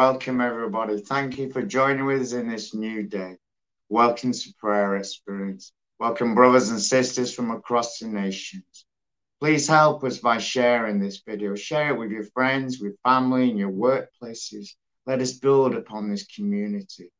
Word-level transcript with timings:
Welcome 0.00 0.40
everybody. 0.40 0.98
Thank 0.98 1.36
you 1.36 1.52
for 1.52 1.60
joining 1.60 2.06
with 2.06 2.22
us 2.22 2.32
in 2.32 2.48
this 2.48 2.72
new 2.72 3.02
day. 3.02 3.36
Welcome 3.90 4.32
to 4.32 4.54
Prayer 4.58 4.96
Experience. 4.96 5.74
Welcome, 5.98 6.34
brothers 6.34 6.70
and 6.70 6.80
sisters 6.80 7.34
from 7.34 7.50
across 7.50 7.98
the 7.98 8.08
nations. 8.08 8.86
Please 9.40 9.68
help 9.68 10.02
us 10.02 10.16
by 10.16 10.38
sharing 10.38 10.98
this 11.00 11.20
video. 11.26 11.54
Share 11.54 11.90
it 11.90 11.98
with 11.98 12.10
your 12.10 12.24
friends, 12.24 12.80
with 12.80 12.96
family, 13.04 13.50
in 13.50 13.58
your 13.58 13.72
workplaces. 13.72 14.70
Let 15.04 15.20
us 15.20 15.34
build 15.34 15.74
upon 15.74 16.08
this 16.08 16.24
community. 16.28 17.12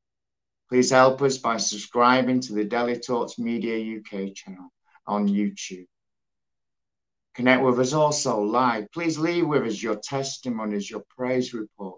Please 0.70 0.88
help 0.88 1.20
us 1.20 1.36
by 1.36 1.58
subscribing 1.58 2.40
to 2.40 2.54
the 2.54 2.64
Daily 2.64 2.98
Talks 2.98 3.38
Media 3.38 3.98
UK 3.98 4.34
channel 4.34 4.72
on 5.06 5.28
YouTube. 5.28 5.86
Connect 7.34 7.62
with 7.62 7.78
us 7.78 7.92
also 7.92 8.40
live. 8.40 8.90
Please 8.90 9.18
leave 9.18 9.46
with 9.46 9.64
us 9.64 9.82
your 9.82 9.96
testimonies, 9.96 10.90
your 10.90 11.02
praise 11.14 11.52
reports, 11.52 11.89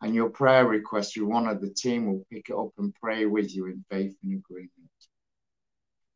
and 0.00 0.14
your 0.14 0.30
prayer 0.30 0.66
request 0.66 1.16
requests. 1.16 1.32
One 1.32 1.48
of 1.48 1.60
the 1.60 1.70
team 1.70 2.06
will 2.06 2.24
pick 2.30 2.50
it 2.50 2.56
up 2.56 2.70
and 2.78 2.94
pray 2.94 3.26
with 3.26 3.54
you 3.54 3.66
in 3.66 3.84
faith 3.90 4.16
and 4.22 4.34
agreement. 4.34 4.70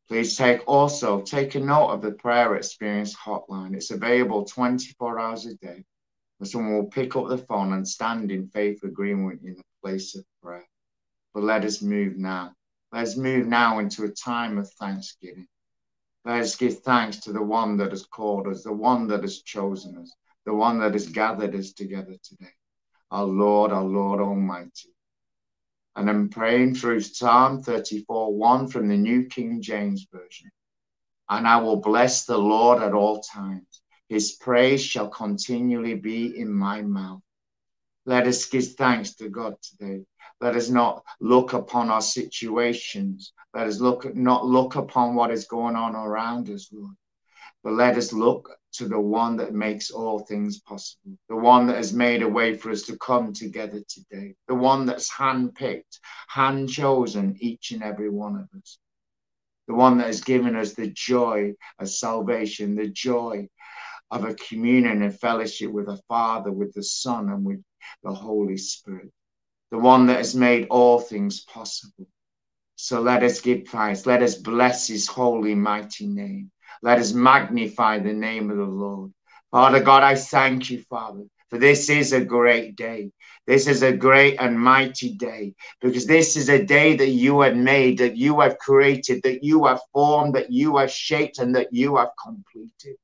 Please 0.07 0.35
take 0.35 0.61
also 0.67 1.21
take 1.21 1.55
a 1.55 1.59
note 1.59 1.89
of 1.89 2.01
the 2.01 2.11
prayer 2.11 2.55
experience 2.55 3.15
hotline. 3.15 3.75
It's 3.75 3.91
available 3.91 4.45
24 4.45 5.19
hours 5.19 5.45
a 5.45 5.55
day. 5.55 5.83
Where 6.37 6.47
someone 6.47 6.75
will 6.75 6.85
pick 6.85 7.15
up 7.15 7.29
the 7.29 7.37
phone 7.37 7.73
and 7.73 7.87
stand 7.87 8.31
in 8.31 8.47
faith 8.49 8.83
agreement 8.83 9.41
in 9.43 9.55
the 9.55 9.63
place 9.81 10.15
of 10.15 10.25
prayer. 10.41 10.67
But 11.33 11.43
let 11.43 11.63
us 11.63 11.81
move 11.81 12.17
now. 12.17 12.53
Let 12.91 13.03
us 13.03 13.17
move 13.17 13.47
now 13.47 13.79
into 13.79 14.03
a 14.03 14.09
time 14.09 14.57
of 14.57 14.69
thanksgiving. 14.73 15.47
Let 16.25 16.41
us 16.41 16.55
give 16.55 16.81
thanks 16.81 17.17
to 17.21 17.33
the 17.33 17.41
one 17.41 17.77
that 17.77 17.91
has 17.91 18.05
called 18.05 18.47
us, 18.47 18.63
the 18.63 18.73
one 18.73 19.07
that 19.07 19.21
has 19.21 19.41
chosen 19.41 19.97
us, 19.97 20.13
the 20.45 20.53
one 20.53 20.79
that 20.79 20.93
has 20.93 21.07
gathered 21.07 21.55
us 21.55 21.73
together 21.73 22.15
today. 22.23 22.53
Our 23.13 23.25
Lord, 23.25 23.71
our 23.71 23.83
Lord 23.83 24.19
Almighty. 24.19 24.89
And 25.95 26.09
I'm 26.09 26.29
praying 26.29 26.73
through 26.73 27.01
Psalm 27.01 27.61
34 27.61 28.35
1 28.35 28.67
from 28.69 28.87
the 28.87 28.97
New 28.97 29.27
King 29.27 29.61
James 29.61 30.07
Version. 30.11 30.49
And 31.29 31.47
I 31.47 31.61
will 31.61 31.75
bless 31.75 32.25
the 32.25 32.39
Lord 32.39 32.81
at 32.81 32.93
all 32.93 33.21
times. 33.21 33.81
His 34.09 34.31
praise 34.31 34.83
shall 34.83 35.09
continually 35.09 35.93
be 35.93 36.39
in 36.39 36.51
my 36.51 36.81
mouth. 36.81 37.21
Let 38.07 38.25
us 38.25 38.45
give 38.45 38.73
thanks 38.73 39.13
to 39.17 39.29
God 39.29 39.57
today. 39.61 40.03
Let 40.41 40.55
us 40.55 40.69
not 40.69 41.03
look 41.21 41.53
upon 41.53 41.91
our 41.91 42.01
situations. 42.01 43.31
Let 43.53 43.67
us 43.67 43.79
look 43.79 44.15
not 44.15 44.47
look 44.47 44.75
upon 44.75 45.13
what 45.13 45.29
is 45.29 45.45
going 45.45 45.75
on 45.75 45.95
around 45.95 46.49
us, 46.49 46.67
Lord. 46.73 46.95
But 47.63 47.73
let 47.73 47.95
us 47.95 48.11
look 48.11 48.49
to 48.73 48.87
the 48.87 48.99
one 48.99 49.37
that 49.37 49.53
makes 49.53 49.89
all 49.91 50.19
things 50.19 50.59
possible, 50.59 51.17
the 51.29 51.35
one 51.35 51.67
that 51.67 51.77
has 51.77 51.93
made 51.93 52.21
a 52.21 52.27
way 52.27 52.55
for 52.55 52.71
us 52.71 52.81
to 52.83 52.97
come 52.97 53.31
together 53.31 53.81
today, 53.87 54.35
the 54.47 54.55
one 54.55 54.85
that's 54.85 55.11
handpicked, 55.11 55.99
hand 56.27 56.69
chosen 56.69 57.37
each 57.39 57.71
and 57.71 57.81
every 57.81 58.09
one 58.09 58.35
of 58.35 58.49
us, 58.59 58.79
the 59.67 59.73
one 59.73 59.97
that 59.99 60.07
has 60.07 60.21
given 60.21 60.55
us 60.55 60.73
the 60.73 60.87
joy 60.87 61.53
of 61.79 61.87
salvation, 61.87 62.75
the 62.75 62.89
joy 62.89 63.47
of 64.11 64.25
a 64.25 64.35
communion 64.35 65.01
and 65.01 65.19
fellowship 65.19 65.71
with 65.71 65.85
the 65.85 66.01
Father, 66.07 66.51
with 66.51 66.73
the 66.73 66.83
Son, 66.83 67.29
and 67.29 67.45
with 67.45 67.63
the 68.03 68.13
Holy 68.13 68.57
Spirit, 68.57 69.11
the 69.71 69.77
one 69.77 70.05
that 70.07 70.17
has 70.17 70.35
made 70.35 70.67
all 70.69 70.99
things 70.99 71.41
possible. 71.45 72.07
So 72.75 73.01
let 73.01 73.23
us 73.23 73.39
give 73.39 73.67
thanks. 73.67 74.05
Let 74.05 74.21
us 74.21 74.35
bless 74.35 74.87
his 74.87 75.07
holy, 75.07 75.55
mighty 75.55 76.07
name. 76.07 76.51
Let 76.83 76.99
us 76.99 77.13
magnify 77.13 77.99
the 77.99 78.13
name 78.13 78.51
of 78.51 78.57
the 78.57 78.65
Lord. 78.65 79.13
Father 79.51 79.81
God, 79.81 80.03
I 80.03 80.15
thank 80.15 80.69
you, 80.69 80.81
Father, 80.83 81.23
for 81.49 81.57
this 81.57 81.89
is 81.89 82.13
a 82.13 82.25
great 82.25 82.75
day. 82.75 83.11
This 83.47 83.67
is 83.67 83.83
a 83.83 83.93
great 83.95 84.37
and 84.41 84.59
mighty 84.59 85.13
day 85.15 85.53
because 85.81 86.05
this 86.07 86.37
is 86.37 86.49
a 86.49 86.65
day 86.65 86.97
that 86.97 87.11
you 87.11 87.41
have 87.41 87.55
made, 87.55 87.99
that 87.99 88.17
you 88.17 88.41
have 88.41 88.57
created, 88.59 89.23
that 89.23 89.45
you 89.45 89.65
have 89.65 89.79
formed, 89.93 90.35
that 90.35 90.51
you 90.51 90.77
have 90.77 90.91
shaped, 90.91 91.39
and 91.39 91.55
that 91.55 91.69
you 91.71 91.95
have 91.97 92.11
completed. 92.21 92.97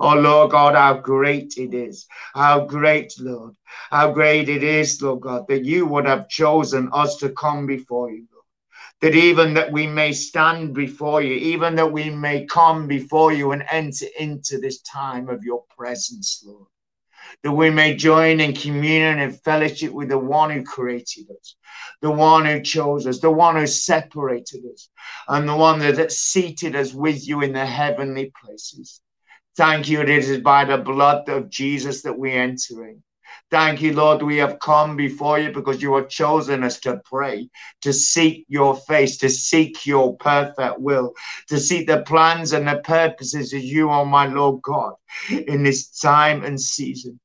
Oh 0.00 0.14
Lord 0.14 0.52
God, 0.52 0.74
how 0.74 0.94
great 0.94 1.54
it 1.58 1.74
is. 1.74 2.06
How 2.34 2.66
great, 2.66 3.12
Lord. 3.20 3.54
How 3.90 4.12
great 4.12 4.48
it 4.48 4.62
is, 4.64 5.02
Lord 5.02 5.22
God, 5.22 5.46
that 5.48 5.64
you 5.66 5.86
would 5.86 6.06
have 6.06 6.28
chosen 6.30 6.90
us 6.92 7.16
to 7.18 7.30
come 7.30 7.66
before 7.66 8.10
you, 8.10 8.26
Lord. 8.32 8.37
That 9.00 9.14
even 9.14 9.54
that 9.54 9.70
we 9.70 9.86
may 9.86 10.12
stand 10.12 10.74
before 10.74 11.22
you, 11.22 11.34
even 11.34 11.76
that 11.76 11.92
we 11.92 12.10
may 12.10 12.46
come 12.46 12.88
before 12.88 13.32
you 13.32 13.52
and 13.52 13.64
enter 13.70 14.06
into 14.18 14.58
this 14.58 14.80
time 14.82 15.28
of 15.28 15.44
your 15.44 15.62
presence, 15.76 16.42
Lord 16.44 16.66
that 17.42 17.52
we 17.52 17.70
may 17.70 17.94
join 17.94 18.40
in 18.40 18.52
communion 18.52 19.20
and 19.20 19.40
fellowship 19.42 19.92
with 19.92 20.08
the 20.08 20.18
one 20.18 20.50
who 20.50 20.62
created 20.64 21.26
us, 21.30 21.56
the 22.00 22.10
one 22.10 22.44
who 22.44 22.62
chose 22.62 23.06
us, 23.06 23.20
the 23.20 23.30
one 23.30 23.56
who 23.56 23.66
separated 23.66 24.64
us, 24.72 24.88
and 25.28 25.48
the 25.48 25.56
one 25.56 25.78
that 25.78 26.12
seated 26.12 26.74
us 26.74 26.92
with 26.92 27.26
you 27.26 27.42
in 27.42 27.52
the 27.52 27.66
heavenly 27.66 28.32
places. 28.42 29.00
Thank 29.56 29.88
you, 29.88 30.00
it 30.00 30.08
is 30.08 30.40
by 30.40 30.64
the 30.64 30.78
blood 30.78 31.28
of 31.28 31.50
Jesus 31.50 32.02
that 32.02 32.18
we 32.18 32.32
enter 32.32 32.86
in. 32.86 33.02
Thank 33.50 33.80
you, 33.80 33.94
Lord. 33.94 34.22
We 34.22 34.36
have 34.38 34.58
come 34.60 34.96
before 34.96 35.38
you 35.38 35.52
because 35.52 35.80
you 35.80 35.94
have 35.96 36.08
chosen 36.08 36.64
us 36.64 36.80
to 36.80 37.00
pray, 37.04 37.48
to 37.82 37.92
seek 37.92 38.44
your 38.48 38.76
face, 38.76 39.16
to 39.18 39.30
seek 39.30 39.86
your 39.86 40.16
perfect 40.16 40.80
will, 40.80 41.14
to 41.48 41.58
seek 41.58 41.86
the 41.86 42.02
plans 42.02 42.52
and 42.52 42.68
the 42.68 42.80
purposes 42.84 43.52
of 43.52 43.62
you, 43.62 43.90
oh 43.90 44.04
my 44.04 44.26
Lord 44.26 44.62
God, 44.62 44.94
in 45.30 45.62
this 45.62 45.88
time 46.00 46.44
and 46.44 46.60
season. 46.60 47.18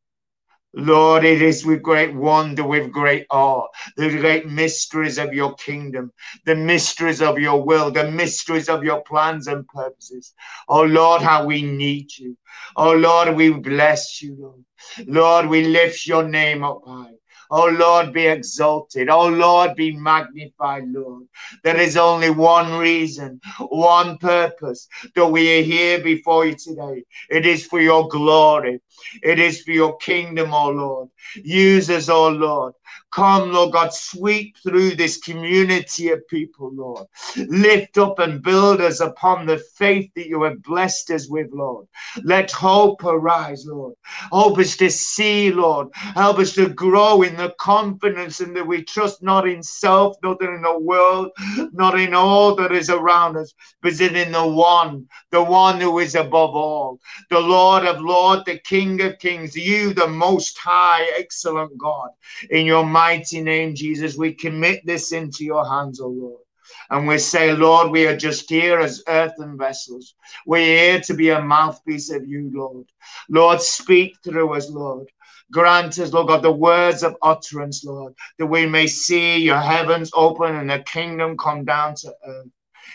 Lord, 0.74 1.26
it 1.26 1.42
is 1.42 1.66
with 1.66 1.84
great 1.84 2.16
wonder, 2.16 2.64
with 2.66 2.92
great 2.92 3.28
awe, 3.32 3.68
the 3.98 4.10
great 4.10 4.48
mysteries 4.48 5.18
of 5.20 5.34
your 5.34 5.56
kingdom, 5.56 6.12
the 6.46 6.56
mysteries 6.56 7.22
of 7.22 7.40
your 7.40 7.64
will, 7.64 7.92
the 7.92 8.10
mysteries 8.12 8.70
of 8.70 8.84
your 8.84 9.02
plans 9.04 9.48
and 9.48 9.68
purposes. 9.68 10.34
Oh 10.70 10.84
Lord, 10.84 11.22
how 11.22 11.46
we 11.46 11.64
need 11.64 12.18
you. 12.18 12.38
Oh 12.78 12.94
Lord, 12.94 13.36
we 13.36 13.52
bless 13.52 14.22
you, 14.22 14.36
Lord. 14.40 14.66
Lord, 15.08 15.48
we 15.48 15.66
lift 15.68 16.08
your 16.08 16.24
name 16.28 16.64
up 16.64 16.82
high. 16.88 17.14
Oh 17.52 17.68
Lord, 17.68 18.14
be 18.14 18.28
exalted. 18.28 19.10
Oh 19.10 19.28
Lord, 19.28 19.76
be 19.76 19.96
magnified, 19.96 20.86
Lord. 20.88 21.26
There 21.64 21.80
is 21.80 21.98
only 21.98 22.30
one 22.30 22.74
reason, 22.80 23.42
one 23.60 24.18
purpose 24.18 24.88
that 25.16 25.28
we 25.28 25.60
are 25.60 25.64
here 25.64 26.02
before 26.04 26.46
you 26.46 26.56
today. 26.56 27.04
It 27.30 27.46
is 27.46 27.66
for 27.66 27.82
your 27.82 28.08
glory. 28.08 28.82
It 29.22 29.40
is 29.40 29.62
for 29.62 29.72
your 29.72 29.98
kingdom, 29.98 30.54
oh 30.54 30.70
Lord. 30.72 31.10
Use 31.36 31.90
us, 31.90 32.10
oh 32.10 32.30
Lord. 32.30 32.74
Come, 33.14 33.52
Lord 33.52 33.74
God, 33.74 33.94
sweep 33.94 34.58
through 34.64 34.96
this 34.96 35.18
community 35.18 36.10
of 36.10 36.28
people, 36.28 36.72
Lord. 36.74 37.06
Lift 37.38 37.98
up 38.00 38.20
and 38.20 38.42
build 38.42 38.82
us 38.82 39.02
upon 39.02 39.46
the 39.46 39.60
faith 39.76 40.10
that 40.16 40.28
you 40.28 40.44
have 40.44 40.64
blessed 40.64 41.12
us 41.12 41.30
with, 41.30 41.48
Lord. 41.54 41.88
Let 42.24 42.52
hope 42.52 43.04
arise, 43.04 43.66
Lord. 43.68 43.94
Help 44.32 44.58
us 44.60 44.76
to 44.78 44.90
see, 44.90 45.52
Lord. 45.52 45.90
Help 45.94 46.40
us 46.40 46.54
to 46.56 46.70
grow 46.70 47.22
in 47.22 47.38
the 47.38 47.54
confidence 47.60 48.40
and 48.40 48.56
that 48.56 48.68
we 48.68 48.84
trust 48.84 49.22
not 49.24 49.48
in 49.48 49.62
self, 49.64 50.18
not 50.24 50.42
in 50.42 50.62
the 50.62 50.80
world, 50.80 51.32
not 51.72 52.00
in 52.00 52.14
all 52.14 52.56
that 52.56 52.72
is 52.72 52.90
around 52.90 53.38
us, 53.38 53.54
but 53.82 54.00
in 54.02 54.32
the 54.32 54.46
one, 54.48 55.08
the 55.32 55.44
one 55.44 55.80
who 55.80 56.00
is 56.00 56.16
above 56.16 56.56
all, 56.56 57.00
the 57.30 57.40
Lord 57.40 57.86
of 57.86 58.02
Lords, 58.02 58.44
the 58.46 58.60
King 58.60 59.02
of 59.02 59.20
Kings, 59.20 59.56
you, 59.56 59.94
the 59.94 60.08
most 60.08 60.58
high, 60.58 61.08
excellent 61.18 61.78
God. 61.78 62.10
In 62.50 62.66
your 62.66 62.86
mighty 63.04 63.42
name, 63.42 63.76
Jesus, 63.76 64.16
we 64.16 64.34
commit 64.34 64.80
this 64.86 65.12
into 65.12 65.44
your 65.44 65.66
hands, 65.68 66.00
O 66.00 66.08
Lord. 66.08 66.44
And 66.90 67.06
we 67.06 67.18
say, 67.18 67.52
Lord, 67.52 67.92
we 67.92 68.08
are 68.08 68.16
just 68.16 68.50
here 68.50 68.80
as 68.80 69.04
earthen 69.10 69.58
vessels. 69.58 70.16
We're 70.46 70.78
here 70.78 71.02
to 71.02 71.14
be 71.14 71.30
a 71.30 71.42
mouthpiece 71.42 72.10
of 72.12 72.26
you, 72.26 72.50
Lord. 72.54 72.88
Lord, 73.30 73.60
speak 73.62 74.16
through 74.24 74.54
us, 74.54 74.70
Lord. 74.70 75.08
Grant 75.52 76.00
us, 76.00 76.14
Lord 76.14 76.28
God, 76.30 76.44
the 76.44 76.52
words 76.70 77.04
of 77.04 77.18
utterance, 77.22 77.84
Lord, 77.84 78.14
that 78.38 78.46
we 78.46 78.66
may 78.66 78.88
see 78.88 79.38
your 79.50 79.60
heavens 79.60 80.10
open 80.14 80.56
and 80.56 80.70
the 80.70 80.80
kingdom 80.80 81.38
come 81.38 81.66
down 81.66 81.96
to 81.96 82.14
earth. 82.26 82.52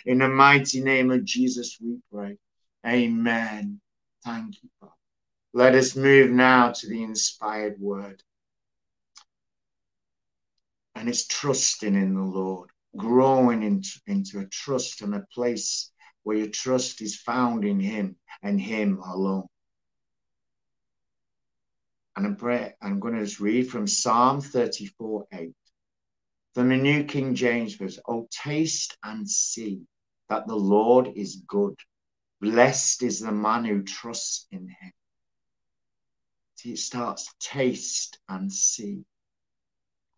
In 0.07 0.19
the 0.19 0.29
mighty 0.29 0.81
name 0.81 1.11
of 1.11 1.25
Jesus, 1.25 1.77
we 1.83 1.99
pray. 2.11 2.39
Amen. 2.87 3.81
Thank 4.25 4.63
you, 4.63 4.71
Father. 4.81 4.93
Let 5.53 5.75
us 5.75 5.95
move 5.95 6.31
now 6.31 6.73
to 6.73 6.89
the 6.89 7.03
inspired 7.03 7.79
word 7.79 8.23
and 10.99 11.09
it's 11.09 11.29
trusting 11.29 11.95
in 11.95 12.15
the 12.15 12.21
Lord, 12.21 12.71
growing 12.97 13.63
into, 13.63 14.01
into 14.09 14.41
a 14.41 14.47
trust 14.47 15.01
and 15.01 15.15
a 15.15 15.25
place 15.33 15.93
where 16.25 16.39
your 16.39 16.49
trust 16.49 17.01
is 17.01 17.15
found 17.15 17.65
in 17.65 17.79
Him 17.79 18.17
and 18.43 18.61
Him 18.61 18.99
alone. 18.99 19.47
And 22.17 22.27
I'm, 22.27 22.35
pray, 22.35 22.75
I'm 22.83 22.99
going 22.99 23.15
to 23.15 23.25
just 23.25 23.39
read 23.39 23.71
from 23.71 23.87
Psalm 23.87 24.41
34 24.41 25.27
8. 25.33 25.53
From 26.55 26.69
the 26.71 26.77
New 26.77 27.05
King 27.05 27.37
James 27.37 27.75
Version, 27.75 28.03
Oh, 28.09 28.27
taste 28.33 28.97
and 29.05 29.31
see 29.31 29.83
that 30.29 30.49
the 30.49 30.57
Lord 30.57 31.13
is 31.15 31.43
good. 31.47 31.77
Blessed 32.41 33.05
is 33.05 33.21
the 33.21 33.31
man 33.31 33.65
who 33.65 33.85
trusts 33.85 34.49
in 34.51 34.67
him. 34.67 34.93
See, 36.57 36.73
it 36.73 36.79
starts 36.79 37.33
taste 37.39 38.19
and 38.29 38.53
see. 38.53 39.05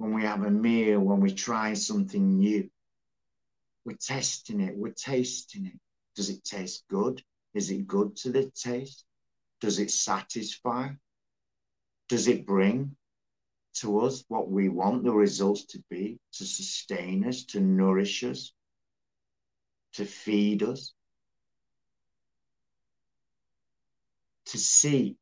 When 0.01 0.15
we 0.15 0.23
have 0.23 0.45
a 0.45 0.51
meal, 0.51 0.99
when 0.99 1.21
we 1.21 1.31
try 1.31 1.75
something 1.75 2.39
new, 2.39 2.71
we're 3.85 3.99
testing 4.01 4.63
it, 4.63 4.75
we're 4.75 4.95
tasting 4.95 5.67
it. 5.67 5.79
Does 6.17 6.31
it 6.31 6.43
taste 6.43 6.85
good? 6.89 7.23
Is 7.53 7.69
it 7.69 7.87
good 7.87 8.17
to 8.17 8.33
the 8.33 8.51
taste? 8.53 9.05
Does 9.61 9.79
it 9.79 9.91
satisfy? 9.91 10.89
Does 12.09 12.29
it 12.29 12.47
bring 12.47 12.97
to 13.75 14.01
us 14.01 14.25
what 14.29 14.51
we 14.51 14.71
want 14.71 15.05
the 15.05 15.13
results 15.13 15.67
to 15.67 15.85
be, 15.91 16.19
to 16.33 16.47
sustain 16.47 17.27
us, 17.27 17.45
to 17.53 17.61
nourish 17.61 18.25
us, 18.25 18.55
to 19.93 20.07
feed 20.07 20.63
us? 20.63 20.95
To 24.47 24.57
see 24.57 25.19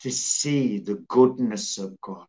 to 0.00 0.10
see 0.10 0.78
the 0.78 0.96
goodness 1.08 1.76
of 1.76 1.98
God 2.00 2.26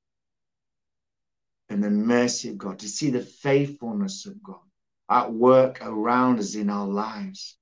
and 1.75 1.83
the 1.83 1.89
mercy 1.89 2.47
of 2.47 2.57
God, 2.57 2.79
to 2.79 2.87
see 2.87 3.09
the 3.09 3.19
faithfulness 3.19 4.25
of 4.25 4.41
God 4.41 4.61
at 5.09 5.33
work 5.33 5.85
around 5.85 6.39
us 6.39 6.55
in 6.55 6.69
our 6.69 6.87
lives. 6.87 7.57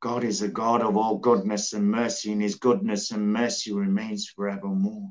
God 0.00 0.22
is 0.22 0.40
a 0.40 0.48
God 0.48 0.80
of 0.80 0.96
all 0.96 1.18
goodness 1.18 1.72
and 1.72 1.90
mercy, 1.90 2.30
and 2.30 2.40
his 2.40 2.54
goodness 2.54 3.10
and 3.10 3.32
mercy 3.32 3.72
remains 3.72 4.28
forevermore. 4.28 5.10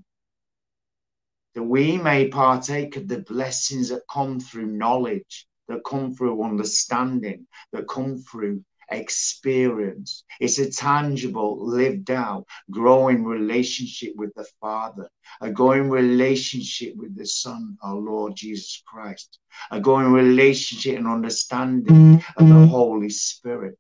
That 1.56 1.64
we 1.64 1.98
may 1.98 2.30
partake 2.30 2.96
of 2.96 3.10
the 3.10 3.20
blessings 3.20 3.90
that 3.90 4.04
come 4.10 4.40
through 4.40 4.68
knowledge, 4.68 5.46
that 5.68 5.84
come 5.84 6.16
through 6.16 6.42
understanding, 6.42 7.48
that 7.74 7.90
come 7.90 8.16
through 8.20 8.64
experience. 8.92 10.24
It's 10.40 10.60
a 10.60 10.70
tangible, 10.70 11.66
lived 11.66 12.12
out, 12.12 12.46
growing 12.72 13.24
relationship 13.24 14.14
with 14.16 14.34
the 14.36 14.46
Father, 14.62 15.10
a 15.42 15.50
growing 15.50 15.90
relationship 15.90 16.96
with 16.96 17.16
the 17.16 17.26
Son, 17.26 17.78
our 17.82 17.96
Lord 17.96 18.36
Jesus 18.36 18.82
Christ, 18.86 19.40
a 19.72 19.80
growing 19.80 20.12
relationship 20.12 20.98
and 20.98 21.08
understanding 21.08 22.24
of 22.38 22.48
the 22.48 22.54
mm-hmm. 22.54 22.68
Holy 22.68 23.10
Spirit. 23.10 23.78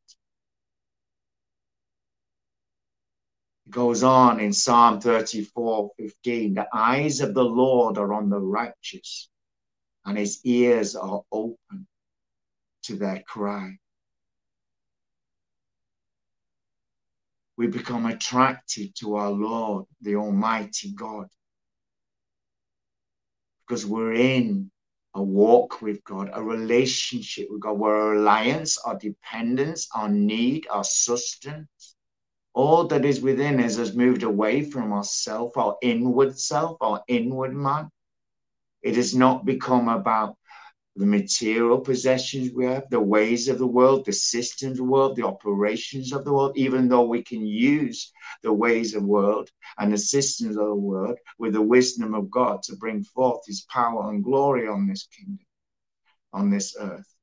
It 3.65 3.71
goes 3.71 4.03
on 4.03 4.39
in 4.39 4.53
Psalm 4.53 5.01
34 5.01 5.91
15. 5.97 6.53
The 6.53 6.67
eyes 6.73 7.19
of 7.19 7.33
the 7.33 7.43
Lord 7.43 7.97
are 7.97 8.13
on 8.13 8.29
the 8.29 8.39
righteous, 8.39 9.29
and 10.05 10.17
his 10.17 10.39
ears 10.45 10.95
are 10.95 11.21
open 11.31 11.87
to 12.83 12.95
their 12.95 13.21
cry. 13.27 13.77
We 17.57 17.67
become 17.67 18.05
attracted 18.05 18.95
to 18.95 19.15
our 19.15 19.31
Lord, 19.31 19.85
the 20.01 20.15
Almighty 20.15 20.93
God. 20.93 21.27
Because 23.67 23.85
we're 23.85 24.13
in 24.13 24.71
a 25.15 25.21
walk 25.23 25.81
with 25.81 26.03
God, 26.03 26.29
a 26.33 26.43
relationship 26.43 27.47
with 27.49 27.61
God, 27.61 27.79
where 27.79 27.95
our 27.95 28.09
reliance, 28.11 28.77
our 28.77 28.97
dependence, 28.97 29.87
our 29.95 30.07
need, 30.07 30.67
our 30.69 30.83
sustenance, 30.83 31.95
all 32.53 32.85
that 32.87 33.03
is 33.03 33.21
within 33.21 33.59
us 33.59 33.77
has 33.77 33.95
moved 33.95 34.23
away 34.23 34.63
from 34.63 34.93
ourself, 34.93 35.57
our 35.57 35.75
inward 35.81 36.39
self, 36.39 36.77
our 36.81 37.01
inward 37.07 37.53
man. 37.53 37.89
It 38.83 38.95
has 38.95 39.15
not 39.15 39.45
become 39.45 39.89
about 39.89 40.37
the 40.97 41.05
material 41.05 41.79
possessions 41.79 42.51
we 42.53 42.65
have, 42.65 42.89
the 42.89 42.99
ways 42.99 43.47
of 43.47 43.59
the 43.59 43.67
world, 43.67 44.05
the 44.05 44.13
systems 44.13 44.71
of 44.71 44.77
the 44.77 44.83
world, 44.83 45.15
the 45.15 45.25
operations 45.25 46.11
of 46.11 46.25
the 46.25 46.33
world, 46.33 46.57
even 46.57 46.87
though 46.87 47.05
we 47.05 47.21
can 47.21 47.45
use 47.45 48.11
the 48.43 48.51
ways 48.51 48.95
of 48.95 49.03
the 49.03 49.07
world 49.07 49.49
and 49.77 49.93
the 49.93 49.97
systems 49.97 50.57
of 50.57 50.65
the 50.65 50.75
world 50.75 51.17
with 51.37 51.53
the 51.53 51.61
wisdom 51.61 52.13
of 52.13 52.31
God 52.31 52.63
to 52.63 52.75
bring 52.75 53.03
forth 53.03 53.45
his 53.45 53.65
power 53.69 54.09
and 54.09 54.23
glory 54.23 54.67
on 54.67 54.87
this 54.87 55.07
kingdom, 55.07 55.45
on 56.33 56.49
this 56.49 56.75
earth. 56.79 57.13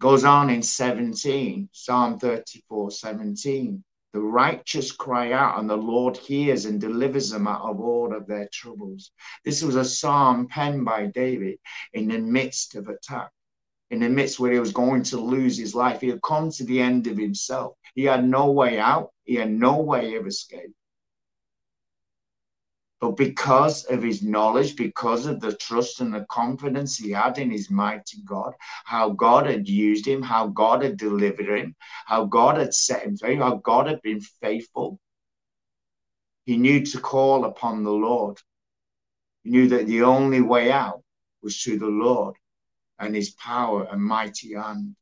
Goes 0.00 0.24
on 0.24 0.50
in 0.50 0.62
17, 0.62 1.68
Psalm 1.72 2.18
34, 2.18 2.90
17. 2.90 3.84
The 4.12 4.20
righteous 4.20 4.90
cry 4.90 5.32
out, 5.32 5.60
and 5.60 5.70
the 5.70 5.76
Lord 5.76 6.16
hears 6.16 6.64
and 6.64 6.80
delivers 6.80 7.30
them 7.30 7.46
out 7.46 7.62
of 7.62 7.80
all 7.80 8.14
of 8.14 8.26
their 8.26 8.48
troubles. 8.52 9.12
This 9.44 9.62
was 9.62 9.76
a 9.76 9.84
psalm 9.84 10.48
penned 10.48 10.84
by 10.84 11.06
David 11.06 11.58
in 11.92 12.08
the 12.08 12.18
midst 12.18 12.74
of 12.74 12.88
attack, 12.88 13.30
in 13.90 14.00
the 14.00 14.08
midst 14.08 14.40
where 14.40 14.52
he 14.52 14.58
was 14.58 14.72
going 14.72 15.04
to 15.04 15.16
lose 15.16 15.56
his 15.56 15.74
life. 15.74 16.00
He 16.00 16.08
had 16.08 16.22
come 16.22 16.50
to 16.50 16.64
the 16.64 16.80
end 16.80 17.06
of 17.06 17.16
himself. 17.16 17.76
He 17.94 18.04
had 18.04 18.24
no 18.24 18.50
way 18.50 18.80
out, 18.80 19.12
he 19.24 19.36
had 19.36 19.50
no 19.50 19.80
way 19.80 20.16
of 20.16 20.26
escape. 20.26 20.72
But 23.00 23.16
because 23.16 23.84
of 23.84 24.02
his 24.02 24.22
knowledge, 24.22 24.76
because 24.76 25.24
of 25.24 25.40
the 25.40 25.56
trust 25.56 26.00
and 26.00 26.12
the 26.12 26.26
confidence 26.28 26.98
he 26.98 27.10
had 27.10 27.38
in 27.38 27.50
his 27.50 27.70
mighty 27.70 28.18
God, 28.26 28.52
how 28.84 29.10
God 29.10 29.46
had 29.46 29.66
used 29.66 30.06
him, 30.06 30.20
how 30.20 30.48
God 30.48 30.82
had 30.82 30.98
delivered 30.98 31.48
him, 31.48 31.74
how 32.04 32.26
God 32.26 32.58
had 32.58 32.74
set 32.74 33.04
him 33.04 33.16
free, 33.16 33.36
how 33.36 33.56
God 33.56 33.86
had 33.86 34.02
been 34.02 34.20
faithful, 34.20 35.00
he 36.44 36.58
knew 36.58 36.84
to 36.84 37.00
call 37.00 37.46
upon 37.46 37.84
the 37.84 37.90
Lord. 37.92 38.38
He 39.44 39.50
knew 39.50 39.68
that 39.68 39.86
the 39.86 40.02
only 40.02 40.42
way 40.42 40.70
out 40.70 41.02
was 41.42 41.56
through 41.62 41.78
the 41.78 41.86
Lord 41.86 42.36
and 42.98 43.14
his 43.14 43.30
power 43.30 43.84
and 43.84 44.02
mighty 44.02 44.54
hand. 44.54 44.94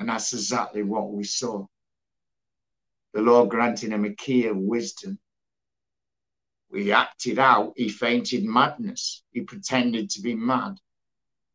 And 0.00 0.08
that's 0.08 0.32
exactly 0.32 0.82
what 0.82 1.12
we 1.12 1.22
saw. 1.22 1.66
The 3.12 3.20
Lord 3.20 3.50
granting 3.50 3.92
him 3.92 4.04
a 4.04 4.14
key 4.14 4.46
of 4.46 4.56
wisdom 4.56 5.20
he 6.72 6.92
acted 6.92 7.38
out, 7.38 7.72
he 7.76 7.88
fainted 7.88 8.44
madness. 8.44 9.22
He 9.32 9.40
pretended 9.40 10.10
to 10.10 10.22
be 10.22 10.34
mad, 10.34 10.76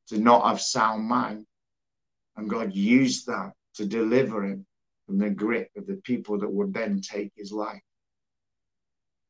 to 0.08 0.18
not 0.18 0.46
have 0.48 0.62
sound 0.62 1.06
mind. 1.06 1.46
And 2.36 2.50
God 2.50 2.74
used 2.74 3.28
that 3.28 3.54
to 3.75 3.86
deliver 3.86 4.44
him 4.44 4.66
from 5.06 5.20
the 5.20 5.30
grip 5.30 5.70
of 5.78 5.88
the 5.88 5.96
people 5.96 6.40
that 6.40 6.51
would 6.51 6.74
then 6.74 7.01
take 7.01 7.32
his 7.36 7.51
life. 7.51 7.82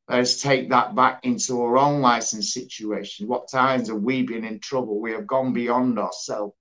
Let's 0.08 0.40
take 0.40 0.70
that 0.70 0.94
back 0.94 1.24
into 1.24 1.60
our 1.62 1.78
own 1.78 2.00
lives 2.00 2.32
and 2.32 2.44
situation. 2.44 3.26
What 3.26 3.50
times 3.50 3.88
have 3.88 3.98
we 3.98 4.22
been 4.22 4.44
in 4.44 4.60
trouble? 4.60 5.00
We 5.00 5.12
have 5.12 5.26
gone 5.26 5.52
beyond 5.52 5.98
ourselves. 5.98 6.54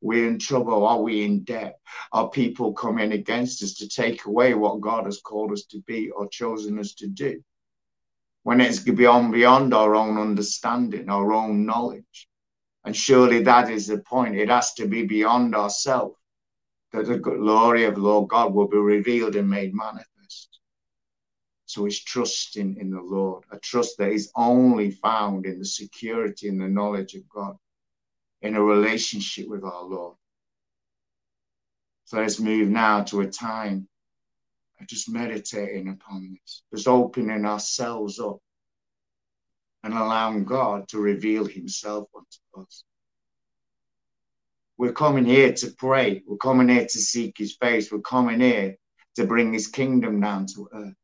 We're 0.00 0.28
in 0.28 0.38
trouble. 0.38 0.86
Are 0.86 1.00
we 1.00 1.24
in 1.24 1.44
debt? 1.44 1.78
Are 2.12 2.30
people 2.30 2.72
coming 2.72 3.12
against 3.12 3.62
us 3.62 3.74
to 3.74 3.88
take 3.88 4.24
away 4.24 4.54
what 4.54 4.80
God 4.80 5.04
has 5.04 5.20
called 5.20 5.52
us 5.52 5.64
to 5.66 5.80
be 5.82 6.10
or 6.10 6.28
chosen 6.28 6.78
us 6.78 6.94
to 6.94 7.06
do? 7.06 7.42
When 8.42 8.60
it's 8.60 8.78
beyond 8.78 9.32
beyond 9.32 9.74
our 9.74 9.94
own 9.94 10.18
understanding, 10.18 11.08
our 11.08 11.32
own 11.32 11.66
knowledge. 11.66 12.28
And 12.84 12.96
surely 12.96 13.42
that 13.42 13.70
is 13.70 13.86
the 13.86 13.98
point. 13.98 14.36
It 14.36 14.48
has 14.48 14.72
to 14.74 14.86
be 14.86 15.04
beyond 15.04 15.54
ourselves 15.54 16.16
that 16.92 17.06
the 17.06 17.18
glory 17.18 17.84
of 17.84 17.98
Lord 17.98 18.28
God 18.30 18.54
will 18.54 18.68
be 18.68 18.78
revealed 18.78 19.36
and 19.36 19.48
made 19.48 19.74
manifest. 19.74 20.60
So 21.66 21.86
it's 21.86 22.02
trusting 22.02 22.78
in 22.78 22.90
the 22.90 23.00
Lord, 23.00 23.44
a 23.52 23.58
trust 23.58 23.96
that 23.98 24.10
is 24.10 24.32
only 24.34 24.90
found 24.90 25.46
in 25.46 25.58
the 25.60 25.64
security 25.64 26.48
and 26.48 26.60
the 26.60 26.66
knowledge 26.66 27.14
of 27.14 27.28
God, 27.28 27.56
in 28.42 28.56
a 28.56 28.62
relationship 28.62 29.46
with 29.46 29.62
our 29.62 29.84
Lord. 29.84 30.16
So 32.06 32.16
let's 32.16 32.40
move 32.40 32.68
now 32.68 33.04
to 33.04 33.20
a 33.20 33.28
time 33.28 33.86
just 34.88 35.08
meditating 35.08 35.88
upon 35.88 36.32
this, 36.32 36.62
just 36.72 36.88
opening 36.88 37.44
ourselves 37.44 38.18
up 38.18 38.38
and 39.82 39.94
allowing 39.94 40.44
God 40.44 40.88
to 40.88 40.98
reveal 40.98 41.44
Himself 41.44 42.08
unto 42.14 42.66
us. 42.66 42.84
We're 44.78 44.92
coming 44.92 45.24
here 45.24 45.52
to 45.52 45.70
pray. 45.78 46.22
We're 46.26 46.36
coming 46.36 46.68
here 46.68 46.86
to 46.86 46.98
seek 46.98 47.36
His 47.38 47.56
face. 47.56 47.92
We're 47.92 48.00
coming 48.00 48.40
here 48.40 48.76
to 49.16 49.26
bring 49.26 49.52
His 49.52 49.66
kingdom 49.66 50.20
down 50.20 50.46
to 50.54 50.68
earth. 50.72 50.94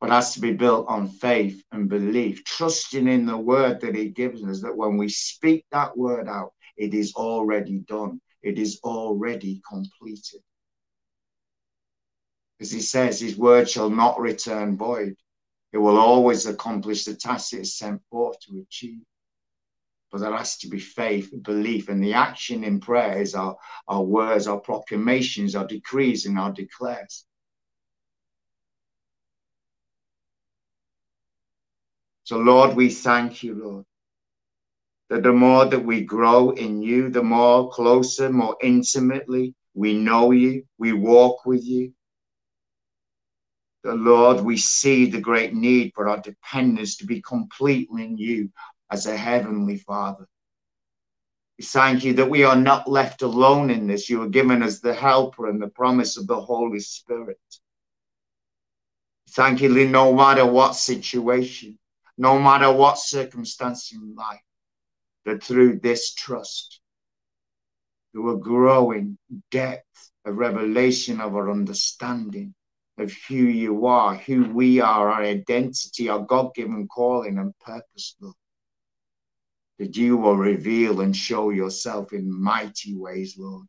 But 0.00 0.10
has 0.10 0.34
to 0.34 0.40
be 0.40 0.52
built 0.52 0.86
on 0.88 1.08
faith 1.08 1.62
and 1.72 1.88
belief, 1.88 2.44
trusting 2.44 3.08
in 3.08 3.26
the 3.26 3.36
word 3.36 3.80
that 3.80 3.94
He 3.94 4.08
gives 4.08 4.44
us, 4.44 4.60
that 4.62 4.76
when 4.76 4.96
we 4.96 5.08
speak 5.08 5.64
that 5.72 5.96
word 5.96 6.28
out, 6.28 6.52
it 6.76 6.92
is 6.94 7.14
already 7.14 7.78
done, 7.78 8.20
it 8.42 8.58
is 8.58 8.78
already 8.84 9.62
completed. 9.68 10.42
As 12.60 12.72
he 12.72 12.80
says, 12.80 13.20
his 13.20 13.36
word 13.36 13.68
shall 13.68 13.90
not 13.90 14.18
return 14.18 14.76
void. 14.76 15.14
It 15.72 15.78
will 15.78 15.98
always 15.98 16.46
accomplish 16.46 17.04
the 17.04 17.14
task 17.14 17.52
it 17.52 17.60
is 17.60 17.76
sent 17.76 18.00
forth 18.10 18.40
to 18.40 18.60
achieve. 18.60 19.02
But 20.10 20.20
there 20.20 20.36
has 20.36 20.56
to 20.58 20.68
be 20.68 20.78
faith, 20.78 21.30
belief, 21.42 21.88
and 21.88 22.02
the 22.02 22.14
action 22.14 22.64
in 22.64 22.80
prayer 22.80 23.20
is 23.20 23.34
our, 23.34 23.56
our 23.88 24.02
words, 24.02 24.46
our 24.46 24.60
proclamations, 24.60 25.54
our 25.54 25.66
decrees, 25.66 26.24
and 26.24 26.38
our 26.38 26.52
declares. 26.52 27.26
So, 32.24 32.38
Lord, 32.38 32.74
we 32.74 32.88
thank 32.88 33.42
you, 33.42 33.54
Lord, 33.54 33.84
that 35.10 35.22
the 35.22 35.32
more 35.32 35.66
that 35.66 35.84
we 35.84 36.00
grow 36.00 36.50
in 36.50 36.82
you, 36.82 37.10
the 37.10 37.22
more 37.22 37.70
closer, 37.70 38.30
more 38.30 38.56
intimately 38.62 39.54
we 39.74 39.92
know 39.92 40.30
you, 40.30 40.64
we 40.78 40.92
walk 40.92 41.44
with 41.44 41.64
you, 41.64 41.92
Lord, 43.94 44.40
we 44.40 44.56
see 44.56 45.06
the 45.06 45.20
great 45.20 45.54
need 45.54 45.92
for 45.94 46.08
our 46.08 46.20
dependence 46.20 46.96
to 46.96 47.06
be 47.06 47.22
completely 47.22 48.04
in 48.04 48.18
you 48.18 48.50
as 48.90 49.06
a 49.06 49.16
heavenly 49.16 49.78
Father. 49.78 50.26
We 51.58 51.64
thank 51.64 52.04
you 52.04 52.14
that 52.14 52.28
we 52.28 52.44
are 52.44 52.56
not 52.56 52.88
left 52.88 53.22
alone 53.22 53.70
in 53.70 53.86
this. 53.86 54.10
You 54.10 54.20
have 54.20 54.30
given 54.30 54.62
us 54.62 54.80
the 54.80 54.92
helper 54.94 55.48
and 55.48 55.60
the 55.60 55.68
promise 55.68 56.16
of 56.16 56.26
the 56.26 56.40
Holy 56.40 56.80
Spirit. 56.80 57.38
Thank 59.30 59.60
you, 59.62 59.68
no 59.88 60.14
matter 60.14 60.46
what 60.46 60.74
situation, 60.74 61.78
no 62.18 62.38
matter 62.38 62.72
what 62.72 62.98
circumstance 62.98 63.92
in 63.92 64.14
life, 64.14 64.40
that 65.24 65.42
through 65.42 65.80
this 65.80 66.14
trust, 66.14 66.80
through 68.12 68.36
a 68.36 68.38
growing 68.38 69.18
depth 69.50 70.10
of 70.24 70.36
revelation 70.36 71.20
of 71.20 71.34
our 71.34 71.50
understanding 71.50 72.54
of 72.98 73.12
who 73.28 73.34
you 73.34 73.86
are, 73.86 74.14
who 74.14 74.44
we 74.52 74.80
are, 74.80 75.10
our 75.10 75.22
identity, 75.22 76.08
our 76.08 76.20
God 76.20 76.54
given 76.54 76.88
calling 76.88 77.38
and 77.38 77.56
purpose, 77.58 78.16
Lord 78.20 78.34
that 79.78 79.96
you 79.96 80.16
will 80.16 80.36
reveal 80.36 81.00
and 81.00 81.14
show 81.14 81.50
yourself 81.50 82.12
in 82.12 82.32
mighty 82.32 82.96
ways, 82.96 83.36
Lord. 83.38 83.66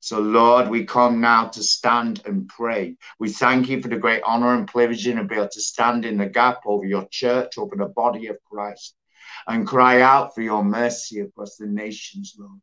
So, 0.00 0.20
Lord, 0.20 0.68
we 0.68 0.84
come 0.84 1.20
now 1.20 1.48
to 1.48 1.62
stand 1.62 2.22
and 2.26 2.48
pray. 2.48 2.96
We 3.18 3.30
thank 3.30 3.68
you 3.68 3.80
for 3.80 3.88
the 3.88 3.96
great 3.96 4.22
honor 4.24 4.54
and 4.54 4.68
privilege 4.68 5.04
being 5.04 5.18
able 5.18 5.48
to 5.48 5.60
stand 5.60 6.04
in 6.04 6.18
the 6.18 6.26
gap 6.26 6.60
over 6.66 6.84
your 6.84 7.06
church, 7.10 7.56
over 7.56 7.74
the 7.74 7.86
body 7.86 8.26
of 8.26 8.36
Christ, 8.50 8.96
and 9.46 9.66
cry 9.66 10.02
out 10.02 10.34
for 10.34 10.42
your 10.42 10.62
mercy 10.62 11.20
across 11.20 11.56
the 11.56 11.66
nations, 11.66 12.34
Lord. 12.38 12.60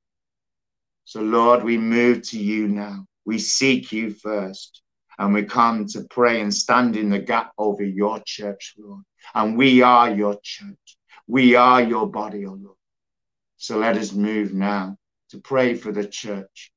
So, 1.06 1.22
Lord, 1.22 1.64
we 1.64 1.78
move 1.78 2.22
to 2.30 2.40
you 2.40 2.68
now. 2.68 3.06
We 3.26 3.40
seek 3.40 3.92
you 3.92 4.12
first, 4.12 4.82
and 5.18 5.34
we 5.34 5.44
come 5.44 5.86
to 5.88 6.06
pray 6.10 6.42
and 6.42 6.54
stand 6.54 6.96
in 6.96 7.10
the 7.10 7.20
gap 7.20 7.52
over 7.58 7.84
your 7.84 8.20
church, 8.26 8.76
Lord. 8.78 9.04
And 9.34 9.58
we 9.58 9.82
are 9.82 10.10
your 10.10 10.40
church. 10.42 10.98
We 11.28 11.56
are 11.56 11.82
your 11.82 12.08
body, 12.08 12.46
O 12.46 12.52
oh 12.52 12.54
Lord. 12.54 12.78
So 13.58 13.78
let 13.78 13.98
us 13.98 14.12
move 14.12 14.54
now 14.54 14.98
to 15.30 15.40
pray 15.40 15.76
for 15.76 15.92
the 15.92 16.08
church. 16.08 16.72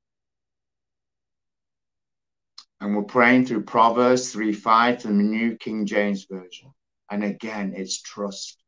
And 2.80 2.94
we're 2.94 3.04
praying 3.04 3.46
through 3.46 3.62
Proverbs 3.62 4.32
3 4.32 4.52
5 4.52 5.02
from 5.02 5.18
the 5.18 5.24
New 5.24 5.56
King 5.56 5.86
James 5.86 6.26
Version. 6.30 6.72
And 7.10 7.24
again, 7.24 7.72
it's 7.76 8.02
trust. 8.02 8.58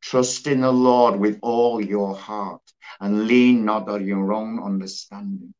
Trust 0.00 0.46
in 0.46 0.60
the 0.60 0.72
Lord 0.72 1.18
with 1.20 1.38
all 1.42 1.80
your 1.80 2.16
heart 2.16 2.62
and 3.00 3.26
lean 3.26 3.64
not 3.64 3.88
on 3.88 4.04
your 4.04 4.32
own 4.32 4.62
understanding. 4.62 5.54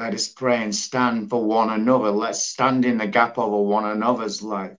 Let 0.00 0.14
us 0.14 0.28
pray 0.28 0.64
and 0.64 0.74
stand 0.74 1.28
for 1.28 1.44
one 1.44 1.68
another. 1.68 2.10
Let's 2.10 2.42
stand 2.42 2.86
in 2.86 2.96
the 2.96 3.06
gap 3.06 3.36
over 3.36 3.60
one 3.60 3.84
another's 3.84 4.42
life. 4.42 4.74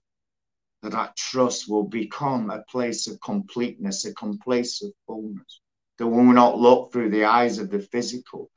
That 0.82 0.90
that 0.90 1.16
trust 1.16 1.70
will 1.70 1.84
become 1.84 2.50
a 2.50 2.64
place 2.68 3.06
of 3.06 3.20
completeness, 3.20 4.04
a 4.04 4.12
place 4.14 4.82
of 4.82 4.90
fullness. 5.06 5.60
That 5.98 6.08
we 6.08 6.16
will 6.16 6.32
not 6.32 6.58
look 6.58 6.92
through 6.92 7.10
the 7.10 7.26
eyes 7.26 7.58
of 7.58 7.70
the 7.70 7.78
physical, 7.78 8.50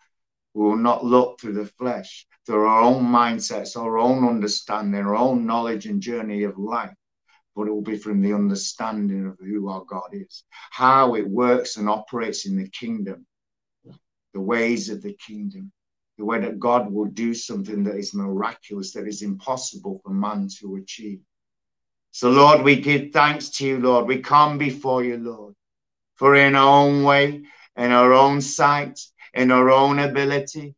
we 0.55 0.63
will 0.63 0.75
not 0.75 1.05
look 1.05 1.39
through 1.39 1.53
the 1.53 1.67
flesh, 1.67 2.25
through 2.47 2.65
our 2.65 2.81
own 2.81 3.03
mindsets, 3.03 3.77
our 3.77 3.99
own 3.99 4.27
understanding, 4.27 4.99
our 4.99 5.15
own 5.15 5.45
knowledge 5.45 5.85
and 5.85 6.01
journey 6.01 6.41
of 6.45 6.57
life, 6.57 6.95
but 7.55 7.67
it 7.67 7.71
will 7.71 7.83
be 7.83 7.97
from 7.97 8.23
the 8.23 8.33
understanding 8.33 9.27
of 9.27 9.37
who 9.37 9.69
our 9.69 9.85
God 9.85 10.09
is, 10.13 10.43
how 10.71 11.13
it 11.13 11.29
works 11.29 11.77
and 11.77 11.87
operates 11.87 12.47
in 12.47 12.57
the 12.57 12.69
kingdom, 12.69 13.27
the 14.33 14.41
ways 14.41 14.89
of 14.89 15.03
the 15.03 15.13
kingdom, 15.13 15.71
the 16.17 16.25
way 16.25 16.39
that 16.39 16.59
God 16.59 16.91
will 16.91 17.05
do 17.05 17.33
something 17.33 17.83
that 17.83 17.95
is 17.95 18.13
miraculous, 18.13 18.93
that 18.93 19.07
is 19.07 19.21
impossible 19.21 20.01
for 20.03 20.11
man 20.11 20.47
to 20.59 20.77
achieve. 20.77 21.19
So, 22.11 22.29
Lord, 22.29 22.61
we 22.61 22.77
give 22.77 23.11
thanks 23.11 23.49
to 23.51 23.67
you, 23.67 23.79
Lord. 23.79 24.07
We 24.07 24.19
come 24.19 24.57
before 24.57 25.03
you, 25.03 25.17
Lord, 25.17 25.53
for 26.15 26.35
in 26.35 26.55
our 26.55 26.85
own 26.85 27.03
way, 27.03 27.43
in 27.75 27.91
our 27.91 28.13
own 28.13 28.39
sight, 28.39 29.01
in 29.33 29.51
our 29.51 29.69
own 29.69 29.99
ability, 29.99 30.75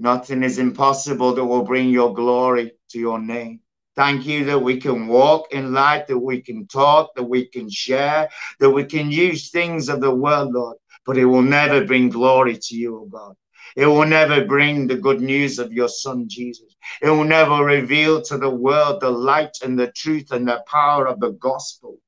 nothing 0.00 0.42
is 0.42 0.58
impossible 0.58 1.34
that 1.34 1.44
will 1.44 1.62
bring 1.62 1.90
your 1.90 2.12
glory 2.12 2.72
to 2.90 2.98
your 2.98 3.20
name. 3.20 3.60
Thank 3.94 4.26
you 4.26 4.44
that 4.46 4.58
we 4.58 4.80
can 4.80 5.06
walk 5.06 5.52
in 5.52 5.72
light, 5.72 6.06
that 6.08 6.18
we 6.18 6.40
can 6.40 6.66
talk, 6.66 7.14
that 7.14 7.22
we 7.22 7.44
can 7.46 7.70
share, 7.70 8.28
that 8.58 8.70
we 8.70 8.84
can 8.84 9.10
use 9.10 9.50
things 9.50 9.88
of 9.88 10.00
the 10.00 10.12
world, 10.12 10.52
Lord, 10.52 10.78
but 11.04 11.18
it 11.18 11.26
will 11.26 11.42
never 11.42 11.84
bring 11.84 12.08
glory 12.08 12.56
to 12.56 12.74
you, 12.74 12.98
O 12.98 13.04
God. 13.04 13.36
It 13.76 13.86
will 13.86 14.06
never 14.06 14.44
bring 14.44 14.86
the 14.86 14.96
good 14.96 15.20
news 15.20 15.58
of 15.58 15.72
your 15.72 15.88
son, 15.88 16.26
Jesus. 16.28 16.76
It 17.00 17.10
will 17.10 17.24
never 17.24 17.64
reveal 17.64 18.22
to 18.22 18.38
the 18.38 18.50
world 18.50 19.00
the 19.00 19.10
light 19.10 19.58
and 19.62 19.78
the 19.78 19.92
truth 19.92 20.32
and 20.32 20.48
the 20.48 20.62
power 20.66 21.06
of 21.06 21.20
the 21.20 21.32
gospel. 21.32 21.98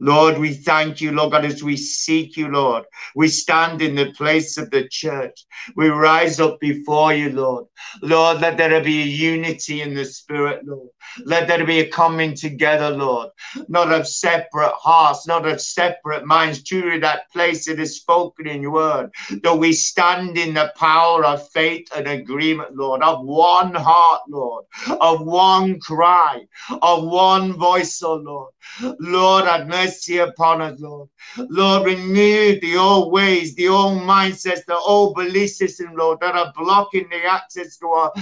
Lord, 0.00 0.38
we 0.38 0.54
thank 0.54 1.00
you, 1.00 1.12
Lord 1.12 1.32
God, 1.32 1.44
as 1.44 1.62
we 1.62 1.76
seek 1.76 2.36
you, 2.36 2.48
Lord. 2.48 2.84
We 3.14 3.28
stand 3.28 3.82
in 3.82 3.94
the 3.94 4.12
place 4.12 4.58
of 4.58 4.70
the 4.70 4.88
church. 4.88 5.44
We 5.76 5.88
rise 5.88 6.40
up 6.40 6.58
before 6.60 7.12
you, 7.14 7.30
Lord. 7.30 7.66
Lord, 8.02 8.40
let 8.40 8.56
there 8.56 8.82
be 8.82 9.02
a 9.02 9.06
unity 9.06 9.82
in 9.82 9.94
the 9.94 10.04
spirit, 10.04 10.66
Lord. 10.66 10.88
Let 11.24 11.48
there 11.48 11.66
be 11.66 11.80
a 11.80 11.88
coming 11.88 12.34
together, 12.34 12.90
Lord. 12.90 13.30
Not 13.68 13.92
of 13.92 14.06
separate 14.06 14.74
hearts, 14.74 15.26
not 15.26 15.46
of 15.46 15.60
separate 15.60 16.26
minds. 16.26 16.62
Truly, 16.62 16.98
that 17.00 17.30
place 17.32 17.66
that 17.66 17.80
is 17.80 17.96
spoken 17.96 18.46
in 18.46 18.62
your 18.62 18.72
word. 18.72 19.10
That 19.42 19.58
we 19.58 19.72
stand 19.72 20.38
in 20.38 20.54
the 20.54 20.72
power 20.76 21.24
of 21.24 21.48
faith 21.50 21.88
and 21.94 22.06
agreement, 22.06 22.76
Lord, 22.76 23.02
of 23.02 23.24
one 23.24 23.74
heart, 23.74 24.22
Lord, 24.28 24.64
of 25.00 25.24
one 25.26 25.80
cry, 25.80 26.46
of 26.82 27.04
one 27.04 27.54
voice, 27.54 28.02
oh 28.02 28.14
Lord. 28.14 28.52
Lord, 29.00 29.44
have 29.46 29.68
mercy 29.68 29.89
upon 30.18 30.60
us, 30.60 30.80
Lord. 30.80 31.08
Lord, 31.36 31.86
remove 31.86 32.60
the 32.60 32.76
old 32.76 33.12
ways, 33.12 33.54
the 33.54 33.68
old 33.68 33.98
mindsets, 34.00 34.64
the 34.66 34.76
old 34.76 35.14
belief 35.14 35.50
system, 35.50 35.94
Lord, 35.94 36.18
that 36.20 36.34
are 36.34 36.52
blocking 36.56 37.08
the 37.08 37.24
access 37.24 37.76
to 37.78 37.88
our 37.88 38.12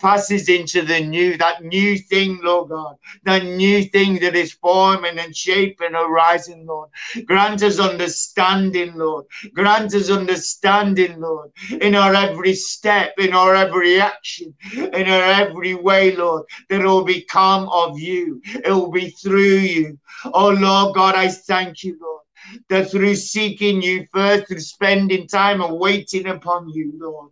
passage 0.00 0.48
into 0.48 0.82
the 0.82 1.00
new, 1.00 1.36
that 1.38 1.62
new 1.62 1.98
thing, 1.98 2.40
Lord 2.42 2.70
God, 2.70 2.96
that 3.24 3.44
new 3.44 3.84
thing 3.84 4.18
that 4.20 4.34
is 4.34 4.52
forming 4.52 5.18
and 5.18 5.34
shaping, 5.34 5.94
arising, 5.94 6.66
Lord. 6.66 6.90
Grant 7.24 7.62
us 7.62 7.78
understanding, 7.78 8.94
Lord. 8.94 9.26
Grant 9.54 9.94
us 9.94 10.10
understanding, 10.10 11.20
Lord, 11.20 11.50
in 11.80 11.94
our 11.94 12.14
every 12.14 12.54
step, 12.54 13.14
in 13.18 13.32
our 13.32 13.54
every 13.54 14.00
action, 14.00 14.54
in 14.72 15.08
our 15.08 15.22
every 15.22 15.74
way, 15.74 16.14
Lord, 16.16 16.44
that 16.68 16.80
it 16.80 16.84
will 16.86 17.04
become 17.04 17.68
of 17.70 17.98
you. 17.98 18.40
It 18.44 18.70
will 18.70 18.90
be 18.90 19.10
through 19.10 19.58
you. 19.58 19.98
Oh, 20.32 20.50
Lord 20.50 20.94
God, 20.94 21.14
I 21.16 21.28
thank 21.28 21.82
you, 21.82 21.98
Lord 22.00 22.22
that 22.68 22.90
through 22.90 23.14
seeking 23.14 23.82
you 23.82 24.06
first, 24.12 24.48
through 24.48 24.60
spending 24.60 25.26
time 25.26 25.60
and 25.60 25.78
waiting 25.78 26.26
upon 26.26 26.68
you, 26.68 26.92
Lord, 26.98 27.30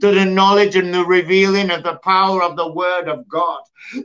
to 0.00 0.12
the 0.12 0.24
knowledge 0.24 0.76
and 0.76 0.92
the 0.92 1.04
revealing 1.04 1.70
of 1.70 1.82
the 1.82 1.98
power 2.04 2.42
of 2.42 2.56
the 2.56 2.72
Word 2.72 3.08
of 3.08 3.28
God, 3.28 3.60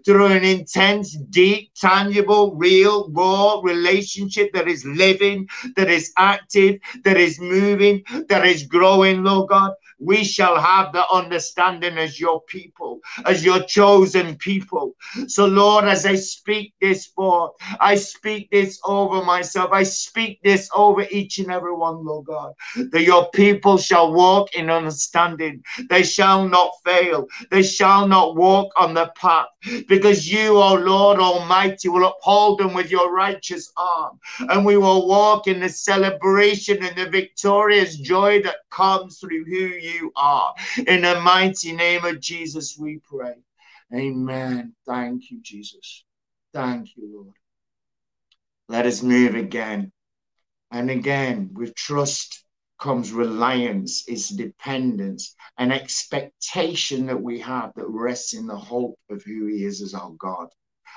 through 0.06 0.28
an 0.28 0.44
intense, 0.44 1.16
deep, 1.30 1.72
tangible, 1.76 2.56
real, 2.56 3.10
raw 3.12 3.60
relationship 3.64 4.52
that 4.54 4.68
is 4.68 4.86
living, 4.86 5.48
that 5.76 5.90
is 5.90 6.12
active, 6.18 6.80
that 7.04 7.18
is 7.18 7.40
moving, 7.40 8.04
that 8.30 8.46
is 8.46 8.64
growing, 8.64 9.24
Lord 9.24 9.50
God 9.50 9.74
we 10.00 10.24
shall 10.24 10.60
have 10.60 10.94
the 10.94 11.04
understanding 11.12 11.98
as 11.98 12.20
your 12.20 12.42
people, 12.42 13.00
as 13.26 13.44
your 13.44 13.62
chosen 13.64 14.36
people. 14.36 14.96
So, 15.28 15.46
Lord, 15.46 15.86
as 15.86 16.06
I 16.06 16.16
speak 16.16 16.74
this 16.80 17.08
forth, 17.08 17.54
I 17.80 17.96
speak 17.96 18.50
this 18.52 18.80
over 18.86 19.24
myself, 19.24 19.72
I 19.72 19.84
speak 19.84 20.40
this 20.44 20.70
over 20.76 21.06
each 21.10 21.40
and 21.40 21.52
every 21.52 21.74
one, 21.74 22.06
Lord 22.06 22.26
God, 22.26 22.54
that 22.92 23.04
your 23.04 23.30
people 23.32 23.78
shall 23.78 24.14
walk 24.14 24.56
in 24.56 24.70
understanding. 24.70 25.64
They 25.90 26.04
shall 26.04 26.48
not 26.48 26.72
fail, 26.86 27.28
they 27.50 27.64
shall 27.64 28.08
not 28.08 28.36
walk 28.36 28.72
on 28.78 28.94
the 28.94 29.12
path, 29.16 29.48
because 29.88 30.32
you, 30.32 30.58
O 30.58 30.76
Lord 30.76 31.20
Almighty, 31.20 31.90
will 31.90 32.08
uphold 32.08 32.60
them 32.60 32.74
with 32.74 32.92
your 32.92 33.14
righteous 33.14 33.72
arm, 33.78 34.20
and 34.50 34.66
we 34.66 34.78
will 34.78 35.08
walk 35.08 35.48
in 35.48 35.60
the 35.60 35.70
celebration 35.70 36.84
and 36.84 36.96
the 36.96 37.10
victorious 37.10 37.96
joy 37.98 38.42
that 38.44 38.58
comes 38.70 39.20
through 39.20 39.44
who 39.46 39.56
you 39.56 39.87
you 39.88 40.12
are. 40.16 40.54
In 40.88 41.02
the 41.02 41.20
mighty 41.22 41.74
name 41.74 42.06
of 42.06 42.20
Jesus, 42.20 42.78
we 42.78 43.00
pray. 43.10 43.36
Amen. 43.94 44.76
Thank 44.86 45.32
you, 45.32 45.40
Jesus. 45.42 46.04
Thank 46.54 46.96
you, 46.96 47.10
Lord. 47.14 47.36
Let 48.68 48.86
us 48.86 49.02
move 49.02 49.36
again. 49.36 49.92
And 50.72 50.92
again, 50.92 51.52
with 51.54 51.74
trust 51.76 52.44
comes 52.80 53.12
reliance, 53.12 54.08
is 54.08 54.30
dependence, 54.30 55.36
an 55.58 55.72
expectation 55.72 57.06
that 57.08 57.22
we 57.22 57.40
have 57.40 57.72
that 57.76 57.88
rests 57.88 58.34
in 58.34 58.46
the 58.46 58.58
hope 58.58 59.00
of 59.10 59.24
who 59.24 59.48
He 59.48 59.64
is 59.64 59.82
as 59.82 59.94
our 59.94 60.12
God, 60.12 60.50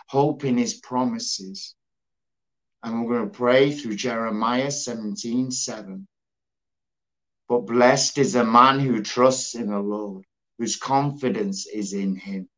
hope 0.08 0.44
in 0.44 0.58
His 0.58 0.74
promises. 0.74 1.74
And 2.82 3.04
we're 3.04 3.18
going 3.18 3.30
to 3.30 3.36
pray 3.36 3.72
through 3.72 3.96
Jeremiah 3.96 4.70
17 4.70 5.50
7. 5.50 6.06
But 7.50 7.66
blessed 7.66 8.18
is 8.18 8.34
the 8.34 8.44
man 8.44 8.80
who 8.80 9.02
trusts 9.02 9.56
in 9.56 9.68
the 9.70 9.80
Lord. 9.80 10.24
whose 10.58 10.76
confidence 10.76 11.66
is 11.66 11.94
in 11.94 12.16
him. 12.16 12.48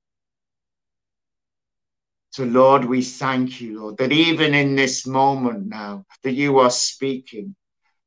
So, 2.32 2.44
Lord, 2.44 2.84
we 2.84 3.02
thank 3.02 3.60
you, 3.60 3.80
Lord, 3.80 3.98
that 3.98 4.12
even 4.12 4.54
in 4.54 4.76
this 4.76 5.06
moment 5.06 5.66
now, 5.68 6.04
that 6.24 6.32
you 6.32 6.58
are 6.60 6.70
speaking, 6.70 7.56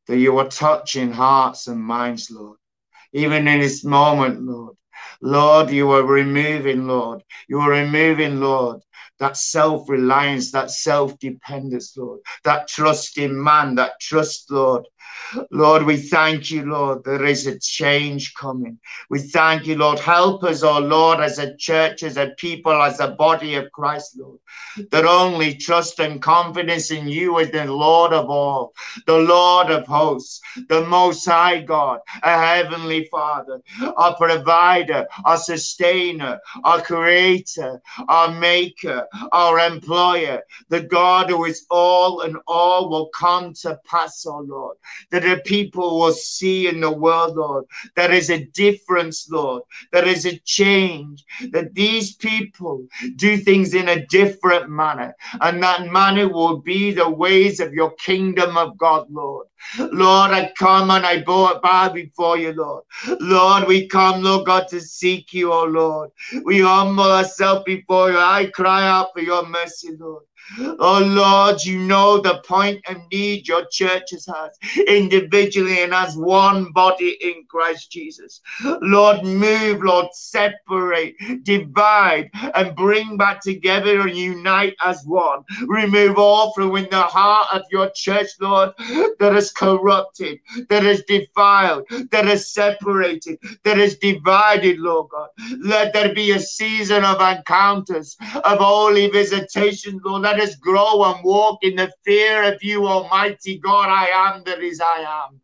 that 0.07 0.17
you 0.19 0.37
are 0.39 0.49
touching 0.49 1.11
hearts 1.11 1.67
and 1.67 1.81
minds, 1.81 2.31
Lord. 2.31 2.59
Even 3.13 3.47
in 3.47 3.61
this 3.61 3.85
moment, 3.85 4.43
Lord, 4.43 4.75
Lord, 5.21 5.71
you 5.71 5.91
are 5.91 6.03
removing, 6.03 6.87
Lord, 6.87 7.23
you 7.49 7.59
are 7.61 7.71
removing, 7.71 8.41
Lord, 8.41 8.81
that 9.19 9.37
self 9.37 9.89
reliance, 9.89 10.51
that 10.51 10.71
self 10.71 11.17
dependence, 11.19 11.97
Lord, 11.97 12.21
that 12.43 12.67
trust 12.67 13.17
in 13.17 13.41
man, 13.43 13.75
that 13.75 13.99
trust, 14.01 14.51
Lord, 14.51 14.85
Lord, 15.51 15.83
we 15.83 15.97
thank 15.97 16.51
you, 16.51 16.65
Lord, 16.65 17.03
there 17.03 17.25
is 17.25 17.47
a 17.47 17.59
change 17.59 18.33
coming. 18.35 18.79
We 19.09 19.19
thank 19.19 19.65
you, 19.65 19.75
Lord. 19.75 19.99
Help 19.99 20.43
us, 20.43 20.63
oh 20.63 20.79
Lord, 20.79 21.19
as 21.19 21.39
a 21.39 21.55
church, 21.57 22.03
as 22.03 22.17
a 22.17 22.33
people, 22.37 22.73
as 22.73 22.99
a 22.99 23.09
body 23.09 23.55
of 23.55 23.71
Christ, 23.71 24.17
Lord, 24.17 24.39
that 24.91 25.05
only 25.05 25.55
trust 25.55 25.99
and 25.99 26.21
confidence 26.21 26.91
in 26.91 27.07
you 27.07 27.39
as 27.39 27.51
the 27.51 27.65
Lord 27.65 28.13
of 28.13 28.29
all, 28.29 28.73
the 29.07 29.17
Lord 29.17 29.69
of 29.71 29.85
hosts, 29.87 30.41
the 30.69 30.85
Most 30.85 31.25
High 31.25 31.61
God, 31.61 31.99
a 32.23 32.37
Heavenly 32.37 33.05
Father, 33.11 33.61
our 33.97 34.15
provider, 34.15 35.07
our 35.25 35.37
sustainer, 35.37 36.39
our 36.63 36.81
creator, 36.81 37.81
our 38.09 38.31
maker, 38.31 39.07
our 39.31 39.59
employer, 39.59 40.41
the 40.69 40.81
God 40.81 41.29
who 41.29 41.45
is 41.45 41.65
all 41.69 42.21
and 42.21 42.37
all 42.47 42.89
will 42.89 43.09
come 43.09 43.53
to 43.53 43.79
pass, 43.85 44.25
oh 44.25 44.39
Lord 44.39 44.77
that 45.11 45.23
the 45.23 45.41
people 45.45 45.99
will 45.99 46.13
see 46.13 46.67
in 46.67 46.79
the 46.79 46.91
world, 46.91 47.35
Lord. 47.35 47.65
There 47.95 48.11
is 48.11 48.29
a 48.29 48.45
difference, 48.45 49.29
Lord. 49.29 49.63
There 49.91 50.07
is 50.07 50.25
a 50.25 50.37
change. 50.39 51.23
That 51.51 51.73
these 51.73 52.15
people 52.15 52.87
do 53.15 53.37
things 53.37 53.73
in 53.73 53.89
a 53.89 54.05
different 54.07 54.69
manner. 54.69 55.15
And 55.41 55.61
that 55.63 55.91
manner 55.91 56.27
will 56.29 56.57
be 56.57 56.91
the 56.91 57.09
ways 57.09 57.59
of 57.59 57.73
your 57.73 57.91
kingdom 57.95 58.57
of 58.57 58.77
God, 58.77 59.07
Lord. 59.09 59.47
Lord, 59.79 60.31
I 60.31 60.51
come 60.57 60.91
and 60.91 61.05
I 61.05 61.21
bow 61.23 61.89
before 61.89 62.37
you, 62.37 62.53
Lord. 62.53 62.83
Lord, 63.19 63.67
we 63.67 63.87
come, 63.87 64.21
Lord 64.21 64.45
God, 64.45 64.67
to 64.69 64.79
seek 64.79 65.33
you, 65.33 65.51
oh 65.51 65.65
Lord. 65.65 66.11
We 66.43 66.61
humble 66.61 67.11
ourselves 67.11 67.63
before 67.65 68.11
you. 68.11 68.17
I 68.17 68.51
cry 68.53 68.87
out 68.87 69.09
for 69.13 69.21
your 69.21 69.45
mercy, 69.47 69.95
Lord. 69.97 70.23
Oh 70.57 70.99
Lord, 71.03 71.63
you 71.63 71.79
know 71.79 72.19
the 72.19 72.41
and 72.87 73.01
need 73.11 73.47
your 73.47 73.65
churches 73.71 74.27
has 74.27 74.57
individually 74.87 75.81
and 75.83 75.93
as 75.93 76.15
one 76.15 76.71
body 76.71 77.17
in 77.21 77.45
Christ 77.49 77.91
Jesus. 77.91 78.41
Lord, 78.81 79.23
move, 79.23 79.81
Lord, 79.81 80.07
separate, 80.13 81.15
divide, 81.43 82.29
and 82.53 82.75
bring 82.75 83.17
back 83.17 83.41
together 83.41 84.01
and 84.01 84.15
unite 84.15 84.75
as 84.83 85.03
one. 85.05 85.43
Remove 85.67 86.17
all 86.17 86.53
from 86.53 86.75
in 86.75 86.87
the 86.89 87.01
heart 87.01 87.47
of 87.53 87.63
your 87.71 87.89
church, 87.95 88.27
Lord, 88.39 88.71
that 89.19 89.35
is 89.35 89.51
corrupted, 89.51 90.39
that 90.69 90.85
is 90.85 91.03
defiled, 91.07 91.85
that 92.11 92.27
is 92.27 92.53
separated, 92.53 93.39
that 93.63 93.77
is 93.77 93.97
divided, 93.97 94.79
Lord 94.79 95.09
God. 95.09 95.29
Let 95.59 95.93
there 95.93 96.13
be 96.13 96.31
a 96.31 96.39
season 96.39 97.03
of 97.03 97.21
encounters, 97.21 98.17
of 98.43 98.59
holy 98.59 99.09
visitation, 99.09 99.99
Lord. 100.03 100.23
Let 100.23 100.34
let 100.37 100.49
us 100.49 100.55
grow 100.55 101.03
and 101.05 101.23
walk 101.23 101.59
in 101.63 101.77
the 101.77 101.91
fear 102.05 102.43
of 102.43 102.63
you, 102.63 102.87
Almighty 102.87 103.59
God. 103.59 103.89
I 103.89 104.07
am 104.07 104.43
that 104.45 104.59
is 104.61 104.81
I 104.81 104.99
am. 105.27 105.41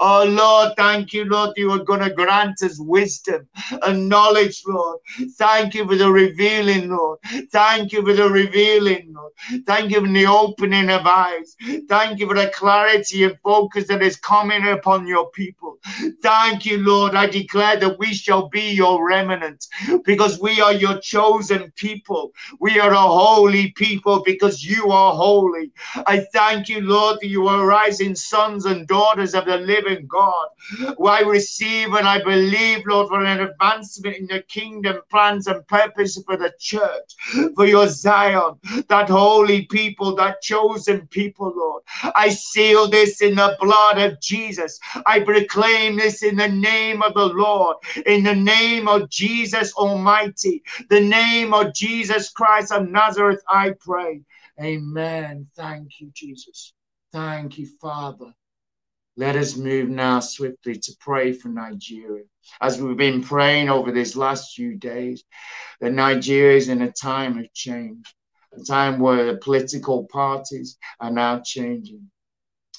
Oh 0.00 0.24
Lord, 0.28 0.74
thank 0.76 1.12
you, 1.14 1.24
Lord. 1.24 1.52
You 1.56 1.72
are 1.72 1.84
going 1.84 2.00
to 2.00 2.10
grant 2.10 2.62
us 2.62 2.78
wisdom 2.80 3.48
and 3.82 4.08
knowledge, 4.08 4.62
Lord. 4.68 5.00
Thank 5.38 5.74
you 5.74 5.86
for 5.88 5.96
the 5.96 6.10
revealing, 6.12 6.90
Lord. 6.90 7.18
Thank 7.52 7.92
you 7.92 8.04
for 8.04 8.14
the 8.14 8.28
revealing, 8.30 9.14
Lord. 9.14 9.32
Thank 9.66 9.92
you 9.92 10.00
for 10.02 10.08
the 10.12 10.26
opening 10.26 10.90
of 10.90 11.06
eyes. 11.06 11.56
Thank 11.88 12.20
you 12.20 12.28
for 12.28 12.36
the 12.36 12.48
clarity 12.54 13.24
and 13.24 13.38
focus 13.42 13.88
that 13.88 14.02
is 14.02 14.16
coming 14.16 14.66
upon 14.68 15.06
your 15.06 15.30
people. 15.32 15.73
Thank 16.22 16.64
you, 16.64 16.78
Lord. 16.78 17.14
I 17.14 17.26
declare 17.26 17.78
that 17.78 17.98
we 17.98 18.14
shall 18.14 18.48
be 18.48 18.72
your 18.72 19.06
remnant 19.06 19.66
because 20.04 20.40
we 20.40 20.60
are 20.60 20.72
your 20.72 20.98
chosen 21.00 21.72
people. 21.76 22.32
We 22.60 22.80
are 22.80 22.92
a 22.92 22.96
holy 22.96 23.72
people 23.72 24.22
because 24.24 24.64
you 24.64 24.90
are 24.90 25.14
holy. 25.14 25.72
I 26.06 26.20
thank 26.32 26.68
you, 26.68 26.80
Lord, 26.80 27.18
that 27.20 27.28
you 27.28 27.46
are 27.48 27.66
rising 27.66 28.14
sons 28.14 28.64
and 28.64 28.86
daughters 28.88 29.34
of 29.34 29.44
the 29.44 29.58
living 29.58 30.06
God. 30.06 30.46
I 31.06 31.20
receive 31.20 31.92
and 31.92 32.08
I 32.08 32.22
believe, 32.22 32.84
Lord, 32.86 33.08
for 33.08 33.22
an 33.22 33.40
advancement 33.40 34.16
in 34.16 34.26
the 34.26 34.42
kingdom 34.42 35.00
plans 35.10 35.46
and 35.46 35.66
purpose 35.68 36.20
for 36.24 36.36
the 36.36 36.52
church, 36.58 37.14
for 37.54 37.66
your 37.66 37.88
Zion, 37.88 38.58
that 38.88 39.08
holy 39.08 39.66
people, 39.66 40.14
that 40.16 40.40
chosen 40.40 41.06
people, 41.08 41.52
Lord. 41.54 41.82
I 42.14 42.30
seal 42.30 42.88
this 42.88 43.20
in 43.20 43.34
the 43.34 43.56
blood 43.60 43.98
of 43.98 44.20
Jesus. 44.20 44.78
I 45.06 45.20
proclaim 45.20 45.73
in 45.74 46.36
the 46.36 46.48
name 46.48 47.02
of 47.02 47.14
the 47.14 47.26
Lord, 47.26 47.76
in 48.06 48.22
the 48.22 48.34
name 48.34 48.88
of 48.88 49.08
Jesus 49.10 49.72
Almighty, 49.74 50.62
the 50.88 51.00
name 51.00 51.52
of 51.52 51.74
Jesus 51.74 52.30
Christ 52.30 52.72
of 52.72 52.88
Nazareth, 52.88 53.42
I 53.48 53.74
pray. 53.80 54.22
Amen. 54.60 55.48
Thank 55.56 56.00
you, 56.00 56.10
Jesus. 56.14 56.72
Thank 57.12 57.58
you, 57.58 57.66
Father. 57.80 58.32
Let 59.16 59.36
us 59.36 59.56
move 59.56 59.88
now 59.88 60.20
swiftly 60.20 60.76
to 60.76 60.92
pray 61.00 61.32
for 61.32 61.48
Nigeria. 61.48 62.24
As 62.60 62.80
we've 62.80 62.96
been 62.96 63.22
praying 63.22 63.68
over 63.68 63.92
these 63.92 64.16
last 64.16 64.54
few 64.54 64.76
days, 64.76 65.24
that 65.80 65.92
Nigeria 65.92 66.56
is 66.56 66.68
in 66.68 66.82
a 66.82 66.92
time 66.92 67.38
of 67.38 67.52
change, 67.52 68.14
a 68.52 68.62
time 68.62 68.98
where 68.98 69.26
the 69.26 69.38
political 69.38 70.04
parties 70.06 70.78
are 71.00 71.10
now 71.10 71.40
changing. 71.40 72.10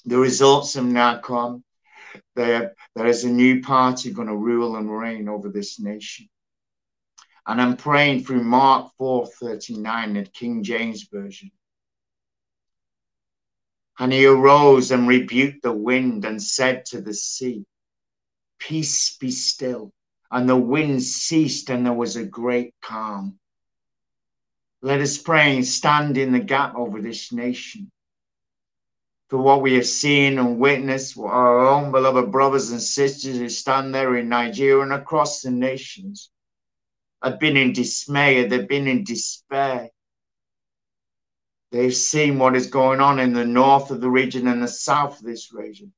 The 0.06 0.18
results 0.18 0.76
have 0.76 0.86
now 0.86 1.20
come. 1.20 1.65
There, 2.36 2.76
there 2.96 3.08
is 3.08 3.24
a 3.24 3.30
new 3.30 3.62
party 3.62 4.12
going 4.12 4.28
to 4.28 4.36
rule 4.36 4.76
and 4.76 4.90
reign 4.90 5.30
over 5.30 5.50
this 5.50 5.80
nation. 5.80 6.28
And 7.48 7.62
I'm 7.62 7.78
praying 7.78 8.24
through 8.24 8.44
Mark 8.44 8.92
4 8.98 9.28
39, 9.28 10.14
the 10.14 10.24
King 10.26 10.64
James 10.64 11.08
Version. 11.12 11.52
And 14.00 14.12
he 14.12 14.26
arose 14.26 14.92
and 14.92 15.08
rebuked 15.08 15.64
the 15.64 15.72
wind 15.72 16.26
and 16.26 16.42
said 16.42 16.86
to 16.88 17.02
the 17.02 17.14
sea, 17.14 17.66
Peace 18.60 19.16
be 19.18 19.32
still. 19.32 19.94
And 20.32 20.50
the 20.50 20.58
wind 20.58 21.04
ceased, 21.04 21.70
and 21.70 21.86
there 21.86 21.94
was 21.94 22.16
a 22.16 22.26
great 22.26 22.74
calm. 22.82 23.40
Let 24.82 25.02
us 25.02 25.18
pray 25.18 25.56
and 25.56 25.66
stand 25.66 26.18
in 26.18 26.32
the 26.32 26.40
gap 26.40 26.76
over 26.76 27.02
this 27.02 27.32
nation. 27.32 27.92
For 29.30 29.38
what 29.38 29.62
we 29.62 29.74
have 29.74 29.88
seen 29.88 30.38
and 30.38 30.60
witnessed, 30.60 31.18
our 31.18 31.68
own 31.68 31.92
beloved 31.92 32.32
brothers 32.32 32.70
and 32.72 32.82
sisters 32.82 33.38
who 33.38 33.50
stand 33.50 33.94
there 33.94 34.16
in 34.18 34.30
Nigeria 34.30 34.84
and 34.84 34.94
across 34.94 35.42
the 35.42 35.50
nations 35.50 36.30
have 37.24 37.40
been 37.40 37.58
in 37.58 37.74
dismay, 37.74 38.48
they've 38.48 38.68
been 38.68 38.88
in 38.88 39.04
despair. 39.04 39.90
They've 41.72 41.96
seen 41.96 42.38
what 42.38 42.56
is 42.56 42.68
going 42.68 43.02
on 43.02 43.20
in 43.20 43.34
the 43.34 43.46
north 43.46 43.90
of 43.90 44.00
the 44.00 44.10
region 44.10 44.48
and 44.48 44.62
the 44.62 44.68
south 44.68 45.20
of 45.20 45.26
this 45.26 45.52
region. 45.52 45.92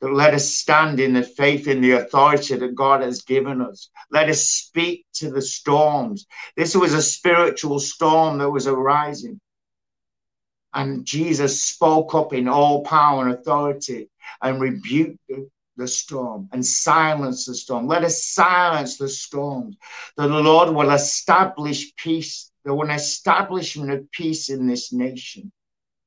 But 0.00 0.12
let 0.12 0.34
us 0.34 0.52
stand 0.52 0.98
in 0.98 1.12
the 1.12 1.22
faith 1.22 1.68
in 1.68 1.80
the 1.80 1.92
authority 1.92 2.56
that 2.56 2.74
God 2.74 3.02
has 3.02 3.22
given 3.22 3.60
us. 3.62 3.88
Let 4.10 4.28
us 4.28 4.48
speak 4.48 5.06
to 5.14 5.30
the 5.30 5.40
storms. 5.40 6.26
This 6.56 6.74
was 6.74 6.92
a 6.92 7.00
spiritual 7.00 7.78
storm 7.78 8.38
that 8.38 8.50
was 8.50 8.66
arising. 8.66 9.40
And 10.74 11.04
Jesus 11.04 11.62
spoke 11.62 12.14
up 12.14 12.32
in 12.32 12.48
all 12.48 12.82
power 12.84 13.26
and 13.26 13.34
authority 13.34 14.08
and 14.40 14.60
rebuked 14.60 15.18
the, 15.28 15.50
the 15.76 15.88
storm 15.88 16.48
and 16.52 16.64
silenced 16.64 17.46
the 17.46 17.54
storm. 17.54 17.86
Let 17.86 18.04
us 18.04 18.24
silence 18.24 18.96
the 18.96 19.08
storms, 19.08 19.76
that 20.16 20.28
the 20.28 20.40
Lord 20.40 20.74
will 20.74 20.90
establish 20.90 21.94
peace 21.96 22.52
there 22.64 22.74
will 22.74 22.84
an 22.84 22.90
establishment 22.90 23.90
of 23.90 24.10
peace 24.12 24.48
in 24.48 24.66
this 24.66 24.92
nation. 24.92 25.50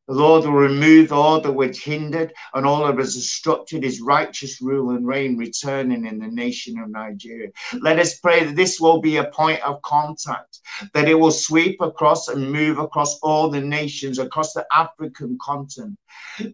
The 0.08 0.14
Lord 0.14 0.46
will 0.46 0.52
remove 0.52 1.12
all 1.12 1.42
that 1.42 1.52
which 1.52 1.84
hindered 1.84 2.32
and 2.54 2.64
all 2.66 2.86
that 2.86 2.96
was 2.96 3.16
obstructed 3.16 3.82
his 3.82 4.02
righteous 4.02 4.62
rule 4.62 4.92
and 4.92 5.08
reign 5.08 5.36
returning 5.36 6.06
in 6.06 6.20
the 6.20 6.28
nation 6.28 6.78
of 6.78 6.92
Nigeria. 6.92 7.50
Let 7.82 7.98
us 7.98 8.20
pray 8.20 8.44
that 8.44 8.56
this 8.56 8.80
will 8.80 9.02
be 9.02 9.18
a 9.18 9.32
point 9.32 9.62
of 9.64 9.82
contact, 9.82 10.60
that 10.94 11.10
it 11.10 11.16
will 11.16 11.32
sweep 11.32 11.82
across 11.82 12.28
and 12.28 12.52
move 12.52 12.78
across 12.78 13.18
all 13.22 13.50
the 13.50 13.62
nations, 13.62 14.20
across 14.20 14.54
the 14.54 14.68
African 14.72 15.40
continent. 15.42 15.98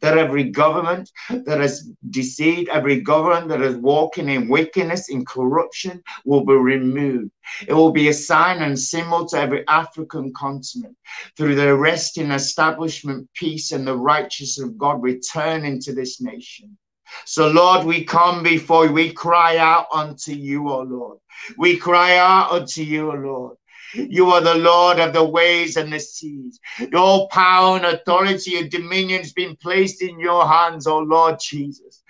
That 0.02 0.18
every 0.18 0.46
government 0.46 1.12
that 1.30 1.60
has 1.60 1.92
deceived, 2.10 2.70
every 2.70 3.02
government 3.02 3.50
that 3.50 3.62
is 3.62 3.76
walking 3.76 4.30
in 4.30 4.48
wickedness, 4.48 5.10
in 5.10 5.26
corruption, 5.26 6.02
will 6.24 6.46
be 6.46 6.54
removed. 6.54 7.32
It 7.68 7.74
will 7.74 7.92
be 7.92 8.10
a 8.10 8.14
sign 8.14 8.62
and 8.62 8.78
symbol 8.80 9.26
to 9.28 9.38
every 9.38 9.68
African 9.68 10.34
continent 10.34 10.96
through 11.38 11.56
the 11.56 11.70
arresting 11.70 12.32
establishment 12.32 13.30
peace 13.34 13.72
and 13.72 13.86
the 13.86 13.98
righteousness 13.98 14.60
of 14.66 14.78
God 14.78 15.02
return 15.02 15.66
into 15.66 15.94
this 15.94 16.22
nation. 16.22 16.78
So, 17.26 17.50
Lord, 17.50 17.86
we 17.86 18.04
come 18.04 18.42
before 18.44 18.86
you. 18.86 18.94
We 18.94 19.12
cry 19.12 19.58
out 19.58 19.88
unto 19.94 20.32
you, 20.32 20.70
O 20.70 20.82
Lord. 20.82 21.18
We 21.58 21.78
cry 21.78 22.18
out 22.18 22.52
unto 22.52 22.82
you, 22.84 23.12
O 23.12 23.16
Lord. 23.16 23.58
You 23.94 24.32
are 24.32 24.42
the 24.42 24.56
Lord 24.56 25.00
of 25.00 25.14
the 25.14 25.24
waves 25.24 25.78
and 25.78 25.92
the 25.92 26.00
seas. 26.00 26.60
Your 26.92 27.28
power 27.30 27.78
and 27.78 27.86
authority 27.86 28.58
and 28.58 28.70
dominion 28.70 29.22
has 29.22 29.34
been 29.34 29.56
placed 29.58 30.02
in 30.02 30.20
your 30.20 30.48
hands, 30.48 30.88
O 30.88 31.00
Lord 31.00 31.40
Jesus. 31.40 32.04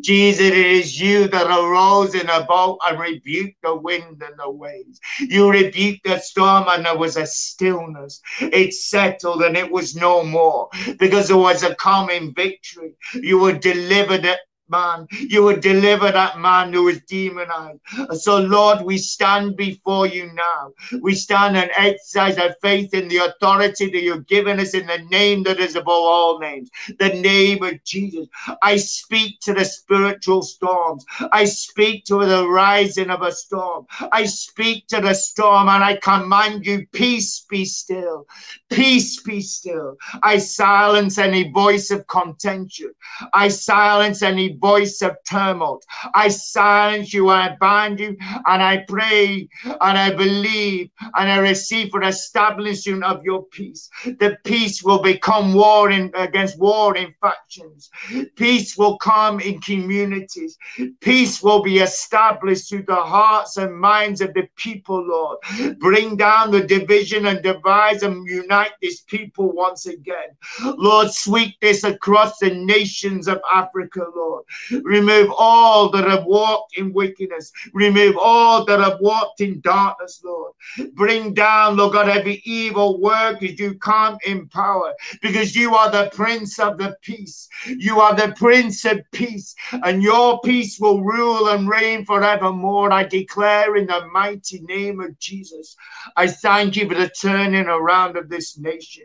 Jesus, 0.00 0.40
it 0.40 0.56
is 0.56 1.00
you 1.00 1.28
that 1.28 1.46
arose 1.46 2.14
in 2.14 2.28
a 2.28 2.44
boat 2.44 2.78
and 2.86 2.98
rebuked 2.98 3.56
the 3.62 3.74
wind 3.74 4.22
and 4.22 4.38
the 4.38 4.50
waves. 4.50 5.00
You 5.20 5.50
rebuked 5.50 6.04
the 6.04 6.18
storm 6.18 6.66
and 6.68 6.86
there 6.86 6.96
was 6.96 7.16
a 7.16 7.26
stillness. 7.26 8.20
It 8.40 8.74
settled 8.74 9.42
and 9.42 9.56
it 9.56 9.70
was 9.70 9.96
no 9.96 10.24
more 10.24 10.68
because 10.98 11.28
there 11.28 11.36
was 11.36 11.62
a 11.62 11.74
coming 11.76 12.34
victory. 12.34 12.92
You 13.14 13.38
were 13.38 13.58
delivered 13.58 14.26
man. 14.68 15.06
You 15.12 15.42
would 15.44 15.60
deliver 15.60 16.10
that 16.10 16.38
man 16.38 16.72
who 16.72 16.88
is 16.88 17.00
demonized. 17.02 17.80
So, 18.12 18.38
Lord, 18.38 18.82
we 18.82 18.98
stand 18.98 19.56
before 19.56 20.06
you 20.06 20.30
now. 20.32 20.72
We 21.00 21.14
stand 21.14 21.56
and 21.56 21.70
exercise 21.76 22.38
our 22.38 22.54
faith 22.62 22.94
in 22.94 23.08
the 23.08 23.18
authority 23.18 23.90
that 23.90 24.02
you've 24.02 24.26
given 24.26 24.60
us 24.60 24.74
in 24.74 24.86
the 24.86 24.98
name 25.10 25.42
that 25.44 25.58
is 25.58 25.76
above 25.76 25.88
all 25.88 26.38
names, 26.38 26.70
the 26.98 27.08
name 27.08 27.62
of 27.62 27.82
Jesus. 27.84 28.26
I 28.62 28.76
speak 28.76 29.40
to 29.40 29.54
the 29.54 29.64
spiritual 29.64 30.42
storms. 30.42 31.04
I 31.32 31.44
speak 31.44 32.04
to 32.06 32.24
the 32.24 32.48
rising 32.48 33.10
of 33.10 33.22
a 33.22 33.32
storm. 33.32 33.86
I 34.12 34.24
speak 34.24 34.86
to 34.88 35.00
the 35.00 35.14
storm 35.14 35.68
and 35.68 35.82
I 35.82 35.96
command 35.96 36.66
you, 36.66 36.86
peace 36.92 37.44
be 37.48 37.64
still. 37.64 38.26
Peace 38.70 39.22
be 39.22 39.40
still. 39.40 39.96
I 40.22 40.38
silence 40.38 41.18
any 41.18 41.50
voice 41.50 41.90
of 41.90 42.06
contention. 42.06 42.92
I 43.32 43.48
silence 43.48 44.22
any 44.22 44.56
voice 44.60 45.02
of 45.02 45.16
tumult. 45.28 45.84
I 46.14 46.28
silence 46.28 47.12
you, 47.12 47.28
I 47.28 47.56
bind 47.60 48.00
you, 48.00 48.16
and 48.46 48.62
I 48.62 48.84
pray, 48.88 49.48
and 49.64 49.98
I 49.98 50.14
believe, 50.14 50.90
and 51.14 51.30
I 51.30 51.38
receive 51.38 51.90
for 51.90 52.00
the 52.00 52.08
establishment 52.08 53.04
of 53.04 53.24
your 53.24 53.44
peace. 53.44 53.88
The 54.04 54.36
peace 54.44 54.82
will 54.82 55.00
become 55.00 55.54
war 55.54 55.90
in, 55.90 56.10
against 56.14 56.58
war 56.58 56.96
in 56.96 57.14
factions. 57.20 57.90
Peace 58.36 58.76
will 58.76 58.98
come 58.98 59.40
in 59.40 59.60
communities. 59.60 60.56
Peace 61.00 61.42
will 61.42 61.62
be 61.62 61.78
established 61.78 62.68
through 62.68 62.84
the 62.84 62.94
hearts 62.94 63.56
and 63.56 63.78
minds 63.78 64.20
of 64.20 64.34
the 64.34 64.48
people, 64.56 65.02
Lord. 65.06 65.38
Bring 65.78 66.16
down 66.16 66.50
the 66.50 66.62
division 66.62 67.26
and 67.26 67.42
divide 67.42 68.02
and 68.02 68.26
unite 68.28 68.72
this 68.82 69.02
people 69.02 69.52
once 69.52 69.86
again. 69.86 70.30
Lord, 70.76 71.10
sweep 71.10 71.54
this 71.60 71.84
across 71.84 72.38
the 72.38 72.50
nations 72.50 73.28
of 73.28 73.40
Africa, 73.52 74.04
Lord. 74.14 74.44
Remove 74.82 75.30
all 75.36 75.90
that 75.90 76.04
have 76.04 76.24
walked 76.24 76.76
in 76.76 76.92
wickedness. 76.92 77.52
Remove 77.72 78.16
all 78.20 78.64
that 78.64 78.80
have 78.80 78.98
walked 79.00 79.40
in 79.40 79.60
darkness, 79.60 80.20
Lord. 80.24 80.52
Bring 80.94 81.34
down, 81.34 81.76
Lord 81.76 81.92
God, 81.92 82.08
every 82.08 82.42
evil 82.44 83.00
work 83.00 83.40
that 83.40 83.58
you 83.58 83.74
can't 83.78 84.18
empower 84.26 84.94
because 85.22 85.56
you 85.56 85.74
are 85.74 85.90
the 85.90 86.10
Prince 86.14 86.58
of 86.58 86.78
the 86.78 86.96
Peace. 87.02 87.48
You 87.66 88.00
are 88.00 88.14
the 88.14 88.34
Prince 88.36 88.84
of 88.84 89.00
Peace, 89.12 89.54
and 89.72 90.02
your 90.02 90.40
peace 90.40 90.78
will 90.78 91.02
rule 91.02 91.48
and 91.48 91.68
reign 91.68 92.04
forevermore. 92.04 92.92
I 92.92 93.04
declare 93.04 93.76
in 93.76 93.86
the 93.86 94.06
mighty 94.12 94.60
name 94.60 95.00
of 95.00 95.18
Jesus. 95.18 95.76
I 96.16 96.26
thank 96.26 96.76
you 96.76 96.88
for 96.88 96.94
the 96.94 97.08
turning 97.08 97.66
around 97.66 98.16
of 98.16 98.28
this 98.28 98.58
nation. 98.58 99.04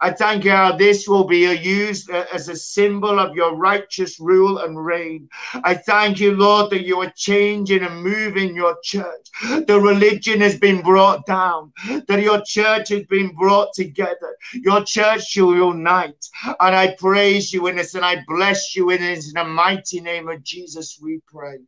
I 0.00 0.12
thank 0.12 0.44
you 0.44 0.50
how 0.50 0.76
this 0.76 1.06
will 1.08 1.24
be 1.24 1.40
used 1.54 2.10
uh, 2.10 2.24
as 2.32 2.48
a 2.48 2.56
symbol 2.56 3.18
of 3.18 3.34
your 3.34 3.56
righteous 3.56 4.18
rule 4.20 4.58
and 4.58 4.83
reign. 4.84 5.28
I 5.64 5.74
thank 5.74 6.20
you, 6.20 6.32
Lord, 6.32 6.70
that 6.70 6.84
you 6.84 7.00
are 7.00 7.12
changing 7.16 7.82
and 7.82 8.02
moving 8.02 8.54
your 8.54 8.76
church. 8.82 9.26
The 9.42 9.80
religion 9.80 10.40
has 10.40 10.58
been 10.58 10.82
brought 10.82 11.26
down, 11.26 11.72
that 12.08 12.22
your 12.22 12.42
church 12.46 12.90
has 12.90 13.04
been 13.06 13.34
brought 13.34 13.72
together. 13.74 14.36
Your 14.52 14.84
church 14.84 15.24
shall 15.28 15.54
unite. 15.54 16.24
And 16.60 16.74
I 16.74 16.94
praise 16.98 17.52
you 17.52 17.66
in 17.68 17.76
this 17.76 17.94
and 17.94 18.04
I 18.04 18.22
bless 18.26 18.76
you 18.76 18.90
in 18.90 19.00
this. 19.00 19.28
In 19.28 19.34
the 19.34 19.44
mighty 19.44 20.00
name 20.00 20.28
of 20.28 20.42
Jesus, 20.42 20.98
we 21.02 21.20
pray. 21.26 21.58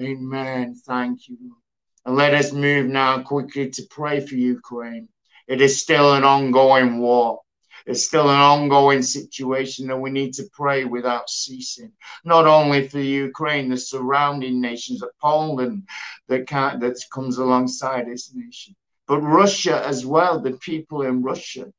Amen. 0.00 0.74
Thank 0.86 1.28
you. 1.28 1.36
And 2.06 2.16
let 2.16 2.34
us 2.34 2.52
move 2.52 2.86
now 2.86 3.22
quickly 3.22 3.70
to 3.70 3.82
pray 3.90 4.20
for 4.26 4.34
Ukraine. 4.34 5.08
It 5.46 5.60
is 5.60 5.80
still 5.80 6.14
an 6.14 6.24
ongoing 6.24 6.98
war. 6.98 7.41
It's 7.86 8.06
still 8.06 8.28
an 8.30 8.40
ongoing 8.40 9.02
situation 9.02 9.90
and 9.90 10.00
we 10.00 10.10
need 10.10 10.34
to 10.34 10.48
pray 10.52 10.84
without 10.84 11.28
ceasing. 11.28 11.92
Not 12.24 12.46
only 12.46 12.88
for 12.88 13.00
Ukraine, 13.00 13.68
the 13.68 13.76
surrounding 13.76 14.60
nations, 14.60 15.02
of 15.02 15.10
Poland 15.20 15.88
that 16.28 16.46
can, 16.46 16.80
that 16.80 16.98
comes 17.12 17.38
alongside 17.38 18.06
this 18.06 18.32
nation, 18.34 18.74
but 19.06 19.20
Russia 19.20 19.84
as 19.86 20.06
well. 20.06 20.40
The 20.40 20.52
people 20.52 21.02
in 21.02 21.22
Russia, 21.22 21.72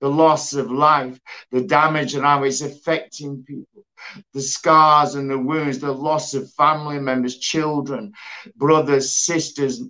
the 0.00 0.08
loss 0.08 0.54
of 0.54 0.70
life, 0.70 1.20
the 1.50 1.62
damage 1.62 2.14
and 2.14 2.24
how 2.24 2.44
it's 2.44 2.60
affecting 2.60 3.42
people, 3.44 3.84
the 4.32 4.40
scars 4.40 5.14
and 5.14 5.30
the 5.30 5.38
wounds, 5.38 5.78
the 5.78 5.92
loss 5.92 6.34
of 6.34 6.52
family 6.52 6.98
members, 6.98 7.38
children, 7.38 8.12
brothers, 8.56 9.16
sisters, 9.16 9.82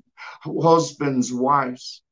husbands, 0.42 1.32
wives. 1.32 2.02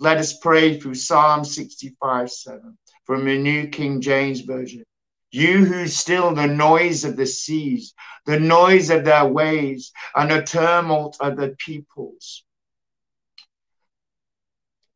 Let 0.00 0.18
us 0.18 0.36
pray 0.36 0.78
through 0.78 0.96
Psalm 0.96 1.44
65 1.44 2.30
7 2.30 2.78
from 3.04 3.24
the 3.24 3.38
New 3.38 3.68
King 3.68 4.00
James 4.00 4.40
Version. 4.40 4.84
You 5.30 5.64
who 5.64 5.86
still 5.88 6.34
the 6.34 6.46
noise 6.46 7.04
of 7.04 7.16
the 7.16 7.26
seas, 7.26 7.94
the 8.26 8.38
noise 8.38 8.90
of 8.90 9.04
their 9.04 9.26
waves, 9.26 9.92
and 10.14 10.30
the 10.30 10.42
tumult 10.42 11.16
of 11.20 11.36
the 11.36 11.56
peoples. 11.58 12.43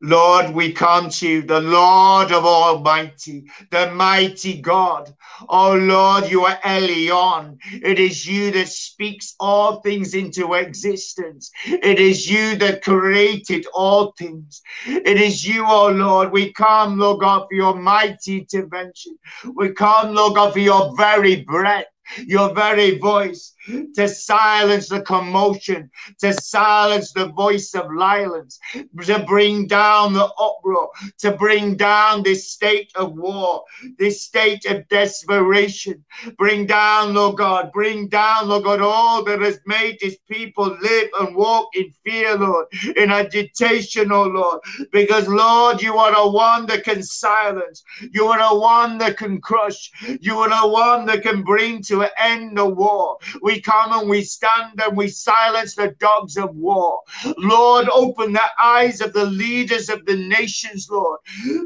Lord, 0.00 0.50
we 0.54 0.72
come 0.72 1.10
to 1.10 1.28
you, 1.28 1.42
the 1.42 1.60
Lord 1.60 2.30
of 2.30 2.44
Almighty, 2.44 3.44
the 3.72 3.90
mighty 3.92 4.60
God. 4.60 5.12
Oh 5.48 5.74
Lord, 5.74 6.30
you 6.30 6.44
are 6.44 6.56
Elyon. 6.64 7.58
It 7.72 7.98
is 7.98 8.24
you 8.26 8.52
that 8.52 8.68
speaks 8.68 9.34
all 9.40 9.80
things 9.80 10.14
into 10.14 10.54
existence. 10.54 11.50
It 11.66 11.98
is 11.98 12.30
you 12.30 12.56
that 12.56 12.84
created 12.84 13.66
all 13.74 14.12
things. 14.16 14.62
It 14.86 15.20
is 15.20 15.46
you, 15.46 15.64
oh 15.66 15.88
Lord. 15.90 16.30
We 16.30 16.52
come, 16.52 16.98
Lord 16.98 17.20
God, 17.20 17.46
for 17.48 17.54
your 17.54 17.74
mighty 17.74 18.38
intervention. 18.38 19.18
We 19.56 19.70
come, 19.70 20.14
Lord 20.14 20.36
God, 20.36 20.52
for 20.52 20.60
your 20.60 20.96
very 20.96 21.42
breath 21.42 21.86
your 22.26 22.54
very 22.54 22.98
voice 22.98 23.54
to 23.94 24.08
silence 24.08 24.88
the 24.88 25.02
commotion, 25.02 25.90
to 26.20 26.32
silence 26.32 27.12
the 27.12 27.26
voice 27.28 27.74
of 27.74 27.88
violence, 27.96 28.58
to 29.04 29.18
bring 29.20 29.66
down 29.66 30.12
the 30.12 30.24
uproar, 30.38 30.90
to 31.18 31.32
bring 31.32 31.76
down 31.76 32.22
this 32.22 32.50
state 32.50 32.90
of 32.94 33.14
war, 33.16 33.64
this 33.98 34.22
state 34.22 34.64
of 34.66 34.88
desperation. 34.88 36.04
Bring 36.36 36.66
down, 36.66 37.14
Lord 37.14 37.36
God, 37.36 37.72
bring 37.72 38.08
down, 38.08 38.48
Lord 38.48 38.64
God, 38.64 38.80
all 38.80 39.24
that 39.24 39.40
has 39.40 39.60
made 39.66 39.98
this 40.00 40.16
people 40.30 40.76
live 40.80 41.08
and 41.20 41.34
walk 41.34 41.68
in 41.74 41.92
fear, 42.04 42.36
Lord, 42.36 42.66
in 42.96 43.10
agitation, 43.10 44.12
oh 44.12 44.24
Lord, 44.24 44.60
because, 44.92 45.28
Lord, 45.28 45.82
you 45.82 45.96
are 45.96 46.14
the 46.14 46.30
one 46.30 46.66
that 46.66 46.84
can 46.84 47.02
silence, 47.02 47.82
you 48.12 48.26
are 48.26 48.38
the 48.38 48.58
one 48.58 48.98
that 48.98 49.16
can 49.16 49.40
crush, 49.40 49.90
you 50.20 50.38
are 50.38 50.48
the 50.48 50.68
one 50.68 51.06
that 51.06 51.22
can 51.22 51.42
bring 51.42 51.82
to 51.84 52.02
an 52.02 52.10
end 52.18 52.56
the 52.56 52.66
war. 52.66 53.18
We 53.42 53.57
come 53.60 53.92
and 53.92 54.08
we 54.08 54.22
stand 54.22 54.80
and 54.80 54.96
we 54.96 55.08
silence 55.08 55.74
the 55.74 55.94
dogs 55.98 56.36
of 56.36 56.54
war. 56.54 57.00
Lord, 57.38 57.88
open 57.92 58.32
the 58.32 58.42
eyes 58.60 59.00
of 59.00 59.12
the 59.12 59.26
leaders 59.26 59.88
of 59.88 60.04
the 60.06 60.16
nations, 60.16 60.88
Lord. 60.90 61.20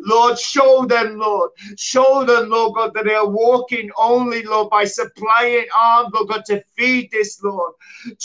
Lord, 0.05 0.39
show 0.39 0.85
them, 0.87 1.19
Lord. 1.19 1.51
Show 1.77 2.25
them, 2.25 2.51
Lord 2.51 2.75
God, 2.75 2.93
that 2.95 3.05
they 3.05 3.15
are 3.15 3.29
walking 3.29 3.91
only, 3.99 4.43
Lord, 4.43 4.71
by 4.71 4.85
supplying 4.85 5.67
arms, 5.77 6.11
Lord 6.15 6.29
God, 6.29 6.45
to 6.47 6.63
feed 6.77 7.11
this, 7.11 7.43
Lord. 7.43 7.73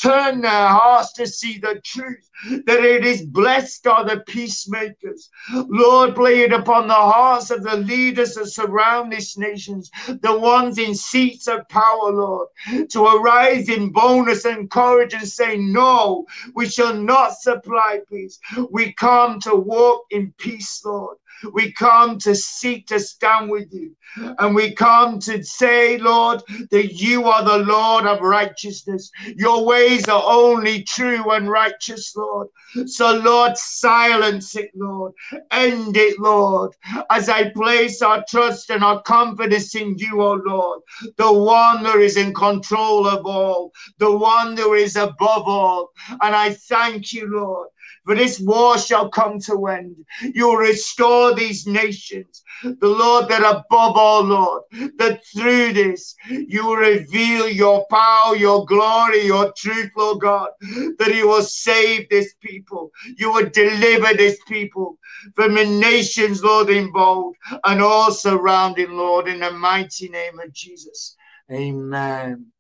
Turn 0.02 0.42
their 0.42 0.68
hearts 0.68 1.14
to 1.14 1.28
see 1.28 1.60
the 1.60 1.82
truth, 1.84 2.27
that 2.66 2.84
it 2.84 3.06
is 3.06 3.26
blessed 3.26 3.88
are 3.88 4.06
the 4.06 4.22
peacemakers. 4.28 5.30
Lord, 5.54 6.18
lay 6.18 6.42
it 6.42 6.54
upon 6.54 6.88
the 6.88 6.94
hearts 6.94 7.52
of 7.52 7.64
the 7.64 7.78
leaders 7.78 8.36
that 8.36 8.48
surround 8.48 9.12
these 9.12 9.38
nations, 9.38 9.90
the 10.08 10.38
ones 10.38 10.78
in 10.78 10.94
seats 10.96 11.48
of 11.48 11.68
power, 11.70 12.12
Lord, 12.12 12.48
to 12.90 13.06
arise 13.06 13.70
in 13.70 13.92
boldness 13.92 14.46
and 14.46 14.70
courage 14.70 15.14
and 15.14 15.28
say, 15.28 15.58
No, 15.58 16.26
we 16.54 16.68
shall 16.68 16.94
not 16.94 17.34
supply 17.34 18.02
peace. 18.10 18.40
We 18.72 18.94
come 18.94 19.40
to 19.42 19.56
walk 19.56 20.06
in 20.12 20.34
peace, 20.38 20.82
Lord. 20.86 21.18
We 21.54 21.72
come 21.72 22.18
to 22.20 22.36
seek 22.36 22.88
to 22.88 23.00
stand 23.00 23.50
with 23.50 23.72
you. 23.72 23.96
And 24.40 24.56
we 24.56 24.74
come 24.74 25.20
to 25.20 25.44
say, 25.44 25.98
Lord, 25.98 26.42
that 26.72 26.94
you 26.94 27.26
are 27.26 27.44
the 27.44 27.66
Lord 27.66 28.06
of 28.06 28.22
righteousness. 28.22 29.12
Your 29.36 29.66
ways 29.66 30.08
are 30.08 30.24
only 30.26 30.84
true 30.84 31.30
and 31.32 31.50
righteous, 31.50 32.16
Lord. 32.16 32.48
So, 32.86 33.14
Lord, 33.18 33.58
silence 33.58 34.56
it, 34.56 34.72
Lord. 34.76 35.14
End 35.52 35.96
it, 35.98 36.20
Lord. 36.20 36.74
As 37.10 37.30
I 37.30 37.50
place 37.50 38.02
our 38.02 38.24
trust 38.28 38.70
and 38.70 38.84
our 38.84 39.02
confidence 39.04 39.76
in 39.76 39.96
you, 39.98 40.22
O 40.22 40.28
oh 40.28 40.42
Lord, 40.46 40.82
the 41.18 41.32
one 41.32 41.84
that 41.84 41.98
is 41.98 42.18
in 42.18 42.34
control 42.34 43.08
of 43.08 43.26
all, 43.26 43.72
the 44.00 44.16
one 44.16 44.56
that 44.56 44.72
is 44.74 44.96
above 44.96 45.48
all. 45.48 45.92
And 46.22 46.36
I 46.36 46.52
thank 46.52 47.14
you, 47.14 47.30
Lord, 47.32 47.70
for 48.08 48.16
this 48.16 48.40
war 48.40 48.78
shall 48.78 49.10
come 49.10 49.38
to 49.42 49.68
end. 49.68 49.98
You'll 50.34 50.56
restore 50.56 51.36
these 51.36 51.68
nations. 51.68 52.42
The 52.64 52.88
Lord 52.88 53.28
that 53.28 53.42
above 53.42 53.98
all, 53.98 54.24
Lord, 54.24 54.64
that 54.98 55.20
through 55.36 55.74
this 55.74 56.16
you 56.30 56.74
reveal 56.74 57.50
your 57.50 57.86
power, 57.92 58.38
your 58.38 58.66
glory, 58.66 59.26
your 59.26 59.52
truth, 59.58 59.92
Lord 59.98 60.22
God, 60.22 60.50
that 60.62 61.12
you 61.14 61.28
will 61.28 61.44
save 61.44 62.08
this 62.08 62.34
people. 62.42 62.92
You 63.18 63.34
will 63.34 63.50
deliver 63.50 64.14
this 64.14 64.40
people 64.48 64.98
from 65.36 65.56
the 65.56 65.66
nations, 65.66 66.42
Lord, 66.42 66.70
involved 66.70 67.38
and 67.66 67.82
all 67.82 68.12
surrounding, 68.12 68.92
Lord, 68.94 69.28
in 69.28 69.42
the 69.42 69.52
mighty 69.52 70.08
name 70.08 70.40
of 70.40 70.54
Jesus. 70.54 71.18
Amen. 71.52 72.54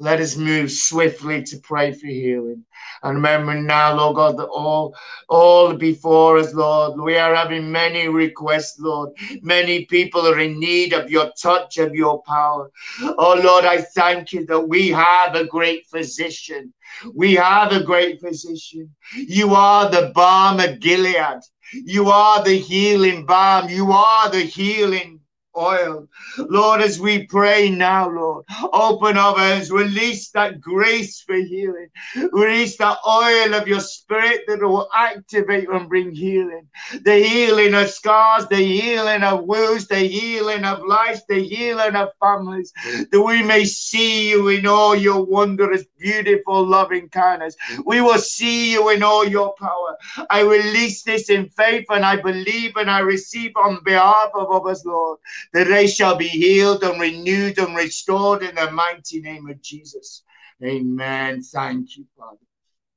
Let 0.00 0.20
us 0.20 0.36
move 0.36 0.72
swiftly 0.72 1.44
to 1.44 1.58
pray 1.58 1.92
for 1.92 2.08
healing. 2.08 2.64
And 3.02 3.16
remember 3.16 3.54
now, 3.54 3.96
Lord 3.96 4.16
God, 4.16 4.36
that 4.38 4.46
all, 4.46 4.94
all 5.28 5.74
before 5.74 6.36
us, 6.38 6.52
Lord, 6.52 7.00
we 7.00 7.16
are 7.16 7.34
having 7.34 7.70
many 7.70 8.08
requests, 8.08 8.78
Lord. 8.80 9.10
Many 9.42 9.84
people 9.84 10.26
are 10.26 10.40
in 10.40 10.58
need 10.58 10.92
of 10.94 11.10
your 11.10 11.30
touch, 11.40 11.78
of 11.78 11.94
your 11.94 12.22
power. 12.24 12.72
Oh, 13.02 13.40
Lord, 13.42 13.64
I 13.64 13.82
thank 13.82 14.32
you 14.32 14.44
that 14.46 14.68
we 14.68 14.88
have 14.88 15.36
a 15.36 15.46
great 15.46 15.86
physician. 15.86 16.74
We 17.14 17.34
have 17.34 17.72
a 17.72 17.84
great 17.84 18.20
physician. 18.20 18.90
You 19.14 19.54
are 19.54 19.88
the 19.88 20.10
balm 20.14 20.58
of 20.58 20.80
Gilead. 20.80 21.40
You 21.72 22.08
are 22.08 22.42
the 22.42 22.58
healing 22.58 23.26
balm. 23.26 23.68
You 23.68 23.92
are 23.92 24.28
the 24.28 24.42
healing 24.42 25.20
oil. 25.56 26.08
Lord, 26.38 26.80
as 26.80 27.00
we 27.00 27.26
pray 27.26 27.70
now, 27.70 28.08
Lord, 28.08 28.44
open 28.72 29.16
our 29.16 29.36
hands, 29.36 29.70
release 29.70 30.30
that 30.30 30.60
grace 30.60 31.20
for 31.20 31.36
healing, 31.36 31.88
release 32.32 32.76
that 32.78 32.98
oil 33.06 33.54
of 33.54 33.68
your 33.68 33.80
spirit 33.80 34.42
that 34.46 34.60
will 34.60 34.88
activate 34.94 35.68
and 35.68 35.88
bring 35.88 36.12
healing. 36.12 36.68
The 37.02 37.22
healing 37.22 37.74
of 37.74 37.88
scars, 37.90 38.46
the 38.48 38.56
healing 38.56 39.22
of 39.22 39.44
wounds, 39.44 39.86
the 39.86 39.98
healing 39.98 40.64
of 40.64 40.84
lives, 40.84 41.22
the 41.28 41.42
healing 41.42 41.94
of 41.94 42.10
families, 42.20 42.72
that 43.10 43.22
we 43.22 43.42
may 43.42 43.64
see 43.64 44.30
you 44.30 44.48
in 44.48 44.66
all 44.66 44.94
your 44.94 45.24
wondrous, 45.24 45.84
beautiful, 45.98 46.66
loving 46.66 47.08
kindness. 47.08 47.56
We 47.84 48.00
will 48.00 48.18
see 48.18 48.72
you 48.72 48.90
in 48.90 49.02
all 49.02 49.26
your 49.26 49.54
power. 49.54 49.96
I 50.30 50.42
release 50.42 51.02
this 51.02 51.30
in 51.30 51.48
faith 51.50 51.86
and 51.90 52.04
I 52.04 52.16
believe 52.16 52.76
and 52.76 52.90
I 52.90 53.00
receive 53.00 53.52
on 53.56 53.82
behalf 53.84 54.30
of 54.34 54.50
others, 54.50 54.84
Lord 54.84 55.18
that 55.52 55.68
they 55.68 55.86
shall 55.86 56.16
be 56.16 56.28
healed 56.28 56.82
and 56.82 57.00
renewed 57.00 57.58
and 57.58 57.76
restored 57.76 58.42
in 58.42 58.54
the 58.54 58.70
mighty 58.70 59.20
name 59.20 59.48
of 59.48 59.60
Jesus. 59.62 60.22
Amen. 60.62 61.42
Thank 61.42 61.96
you, 61.96 62.06
Father. 62.16 62.38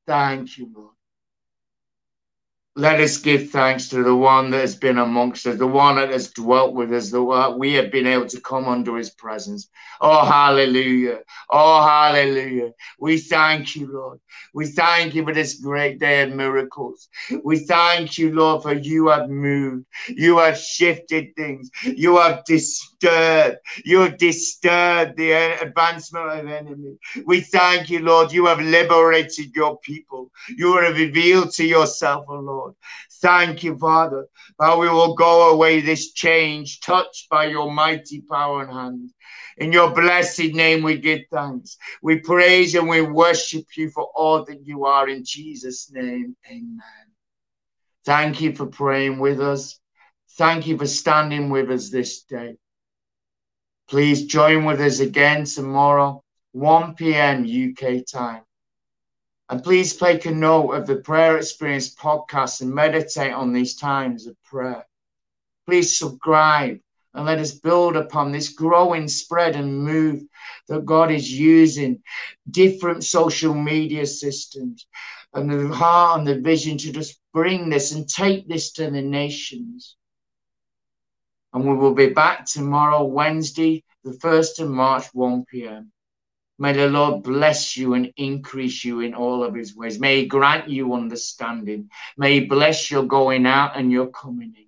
Thank 0.06 0.58
you, 0.58 0.72
Lord. 0.74 0.97
Let 2.78 3.00
us 3.02 3.18
give 3.18 3.50
thanks 3.50 3.90
to 3.90 4.04
the 4.04 4.16
one 4.16 4.52
that 4.52 4.62
has 4.62 4.76
been 4.76 5.00
amongst 5.00 5.48
us, 5.48 5.58
the 5.58 5.66
one 5.66 5.96
that 5.96 6.12
has 6.12 6.30
dwelt 6.30 6.76
with 6.76 6.94
us, 6.94 7.10
the 7.10 7.24
one 7.24 7.58
we 7.58 7.74
have 7.74 7.92
been 7.92 8.06
able 8.06 8.28
to 8.28 8.40
come 8.40 8.68
under 8.68 8.96
his 8.96 9.10
presence. 9.10 9.68
Oh, 10.00 10.24
hallelujah. 10.24 11.22
Oh, 11.50 11.82
hallelujah. 11.82 12.74
We 13.00 13.18
thank 13.18 13.76
you, 13.76 13.92
Lord. 13.92 14.20
We 14.54 14.68
thank 14.68 15.16
you 15.16 15.26
for 15.26 15.34
this 15.34 15.60
great 15.60 16.00
day 16.00 16.22
of 16.22 16.34
miracles. 16.34 17.10
We 17.44 17.60
thank 17.60 18.20
you, 18.20 18.32
Lord, 18.34 18.62
for 18.62 18.74
you 18.74 19.08
have 19.08 19.28
moved. 19.28 19.86
You 20.08 20.38
have 20.38 20.58
shifted 20.58 21.36
things. 21.36 21.72
You 21.84 22.18
have 22.18 22.46
disturbed. 23.00 23.58
You 23.86 24.00
have 24.02 24.18
disturbed 24.18 25.18
the 25.18 25.32
advancement 25.62 26.40
of 26.40 26.48
enemy. 26.48 26.98
We 27.26 27.42
thank 27.42 27.90
you, 27.90 28.00
Lord. 28.00 28.32
You 28.32 28.46
have 28.48 28.60
liberated 28.60 29.56
your 29.56 29.78
people. 29.80 30.32
You 30.58 30.78
have 30.78 30.98
revealed 30.98 31.52
to 31.54 31.66
yourself, 31.66 32.26
oh 32.28 32.34
Lord. 32.36 32.58
Lord. 32.58 32.76
Thank 33.22 33.64
you, 33.64 33.78
Father, 33.78 34.28
how 34.60 34.80
we 34.80 34.90
will 34.90 35.16
go 35.16 35.52
away 35.52 35.82
this 35.82 36.12
change, 36.14 36.80
touched 36.82 37.30
by 37.30 37.46
your 37.46 37.72
mighty 37.72 38.22
power 38.22 38.64
and 38.64 38.72
hand. 38.72 39.14
In 39.58 39.72
your 39.72 39.94
blessed 39.94 40.54
name, 40.54 40.84
we 40.84 40.98
give 40.98 41.22
thanks. 41.32 41.78
We 42.02 42.20
praise 42.20 42.76
and 42.76 42.88
we 42.88 43.02
worship 43.02 43.66
you 43.76 43.90
for 43.90 44.10
all 44.16 44.44
that 44.46 44.66
you 44.66 44.86
are. 44.86 45.08
In 45.10 45.24
Jesus' 45.26 45.92
name, 45.92 46.36
amen. 46.50 47.06
Thank 48.06 48.42
you 48.42 48.54
for 48.54 48.68
praying 48.68 49.20
with 49.20 49.40
us. 49.42 49.80
Thank 50.38 50.68
you 50.68 50.78
for 50.78 50.88
standing 50.88 51.50
with 51.50 51.72
us 51.72 51.90
this 51.90 52.24
day. 52.24 52.56
Please 53.90 54.26
join 54.26 54.66
with 54.66 54.82
us 54.82 55.00
again 55.00 55.46
tomorrow, 55.46 56.22
1 56.52 56.96
p.m. 56.96 57.46
UK 57.46 58.06
time. 58.06 58.42
And 59.50 59.64
please 59.64 59.96
take 59.96 60.26
a 60.26 60.32
note 60.32 60.72
of 60.72 60.88
the 60.88 60.98
Prayer 60.98 61.38
Experience 61.38 61.96
podcast 61.96 62.60
and 62.60 62.76
meditate 62.76 63.32
on 63.32 63.54
these 63.54 63.76
times 63.76 64.28
of 64.28 64.36
prayer. 64.44 64.86
Please 65.66 65.98
subscribe 65.98 66.80
and 67.14 67.26
let 67.26 67.40
us 67.40 67.54
build 67.54 67.96
upon 67.96 68.34
this 68.34 68.50
growing 68.50 69.08
spread 69.08 69.56
and 69.56 69.84
move 69.84 70.22
that 70.68 70.86
God 70.86 71.10
is 71.10 71.32
using 71.32 72.04
different 72.52 73.06
social 73.06 73.54
media 73.54 74.06
systems 74.06 74.86
and 75.34 75.50
the 75.50 75.74
heart 75.74 76.20
and 76.20 76.28
the 76.28 76.42
vision 76.42 76.78
to 76.80 76.92
just 76.92 77.22
bring 77.34 77.70
this 77.70 77.94
and 77.94 78.10
take 78.10 78.50
this 78.50 78.74
to 78.74 78.92
the 78.92 79.02
nations. 79.02 79.96
And 81.54 81.66
we 81.68 81.76
will 81.76 81.94
be 81.94 82.10
back 82.10 82.46
tomorrow, 82.46 83.04
Wednesday, 83.04 83.84
the 84.04 84.12
1st 84.12 84.60
of 84.62 84.70
March, 84.70 85.06
1 85.14 85.46
p.m. 85.46 85.92
May 86.60 86.74
the 86.74 86.90
Lord 86.90 87.24
bless 87.24 87.78
you 87.78 87.94
and 87.94 88.12
increase 88.18 88.84
you 88.84 89.02
in 89.02 89.14
all 89.14 89.44
of 89.44 89.54
his 89.54 89.76
ways. 89.76 90.00
May 90.00 90.22
he 90.22 90.26
grant 90.26 90.68
you 90.70 90.94
understanding. 90.94 91.90
May 92.18 92.40
he 92.40 92.46
bless 92.46 92.90
your 92.90 93.04
going 93.04 93.46
out 93.46 93.78
and 93.78 93.92
your 93.92 94.08
coming 94.08 94.54
in. 94.58 94.68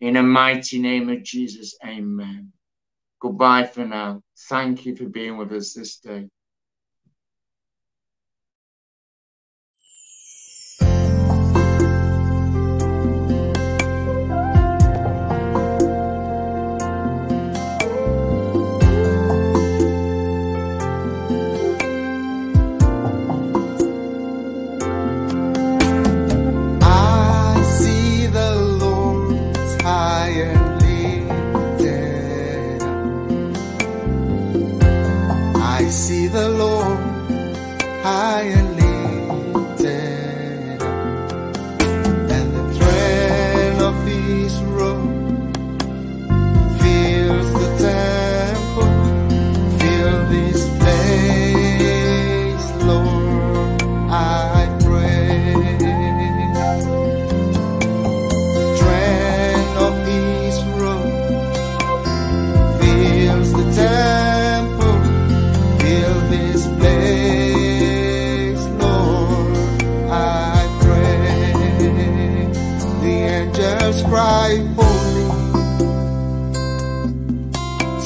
In 0.00 0.14
the 0.14 0.22
mighty 0.22 0.78
name 0.78 1.10
of 1.10 1.22
Jesus, 1.22 1.76
amen. 1.84 2.52
Goodbye 3.20 3.64
for 3.64 3.84
now. 3.84 4.22
Thank 4.48 4.86
you 4.86 4.96
for 4.96 5.04
being 5.04 5.36
with 5.36 5.52
us 5.52 5.74
this 5.74 5.98
day. 5.98 6.28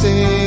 Cry. 0.03 0.42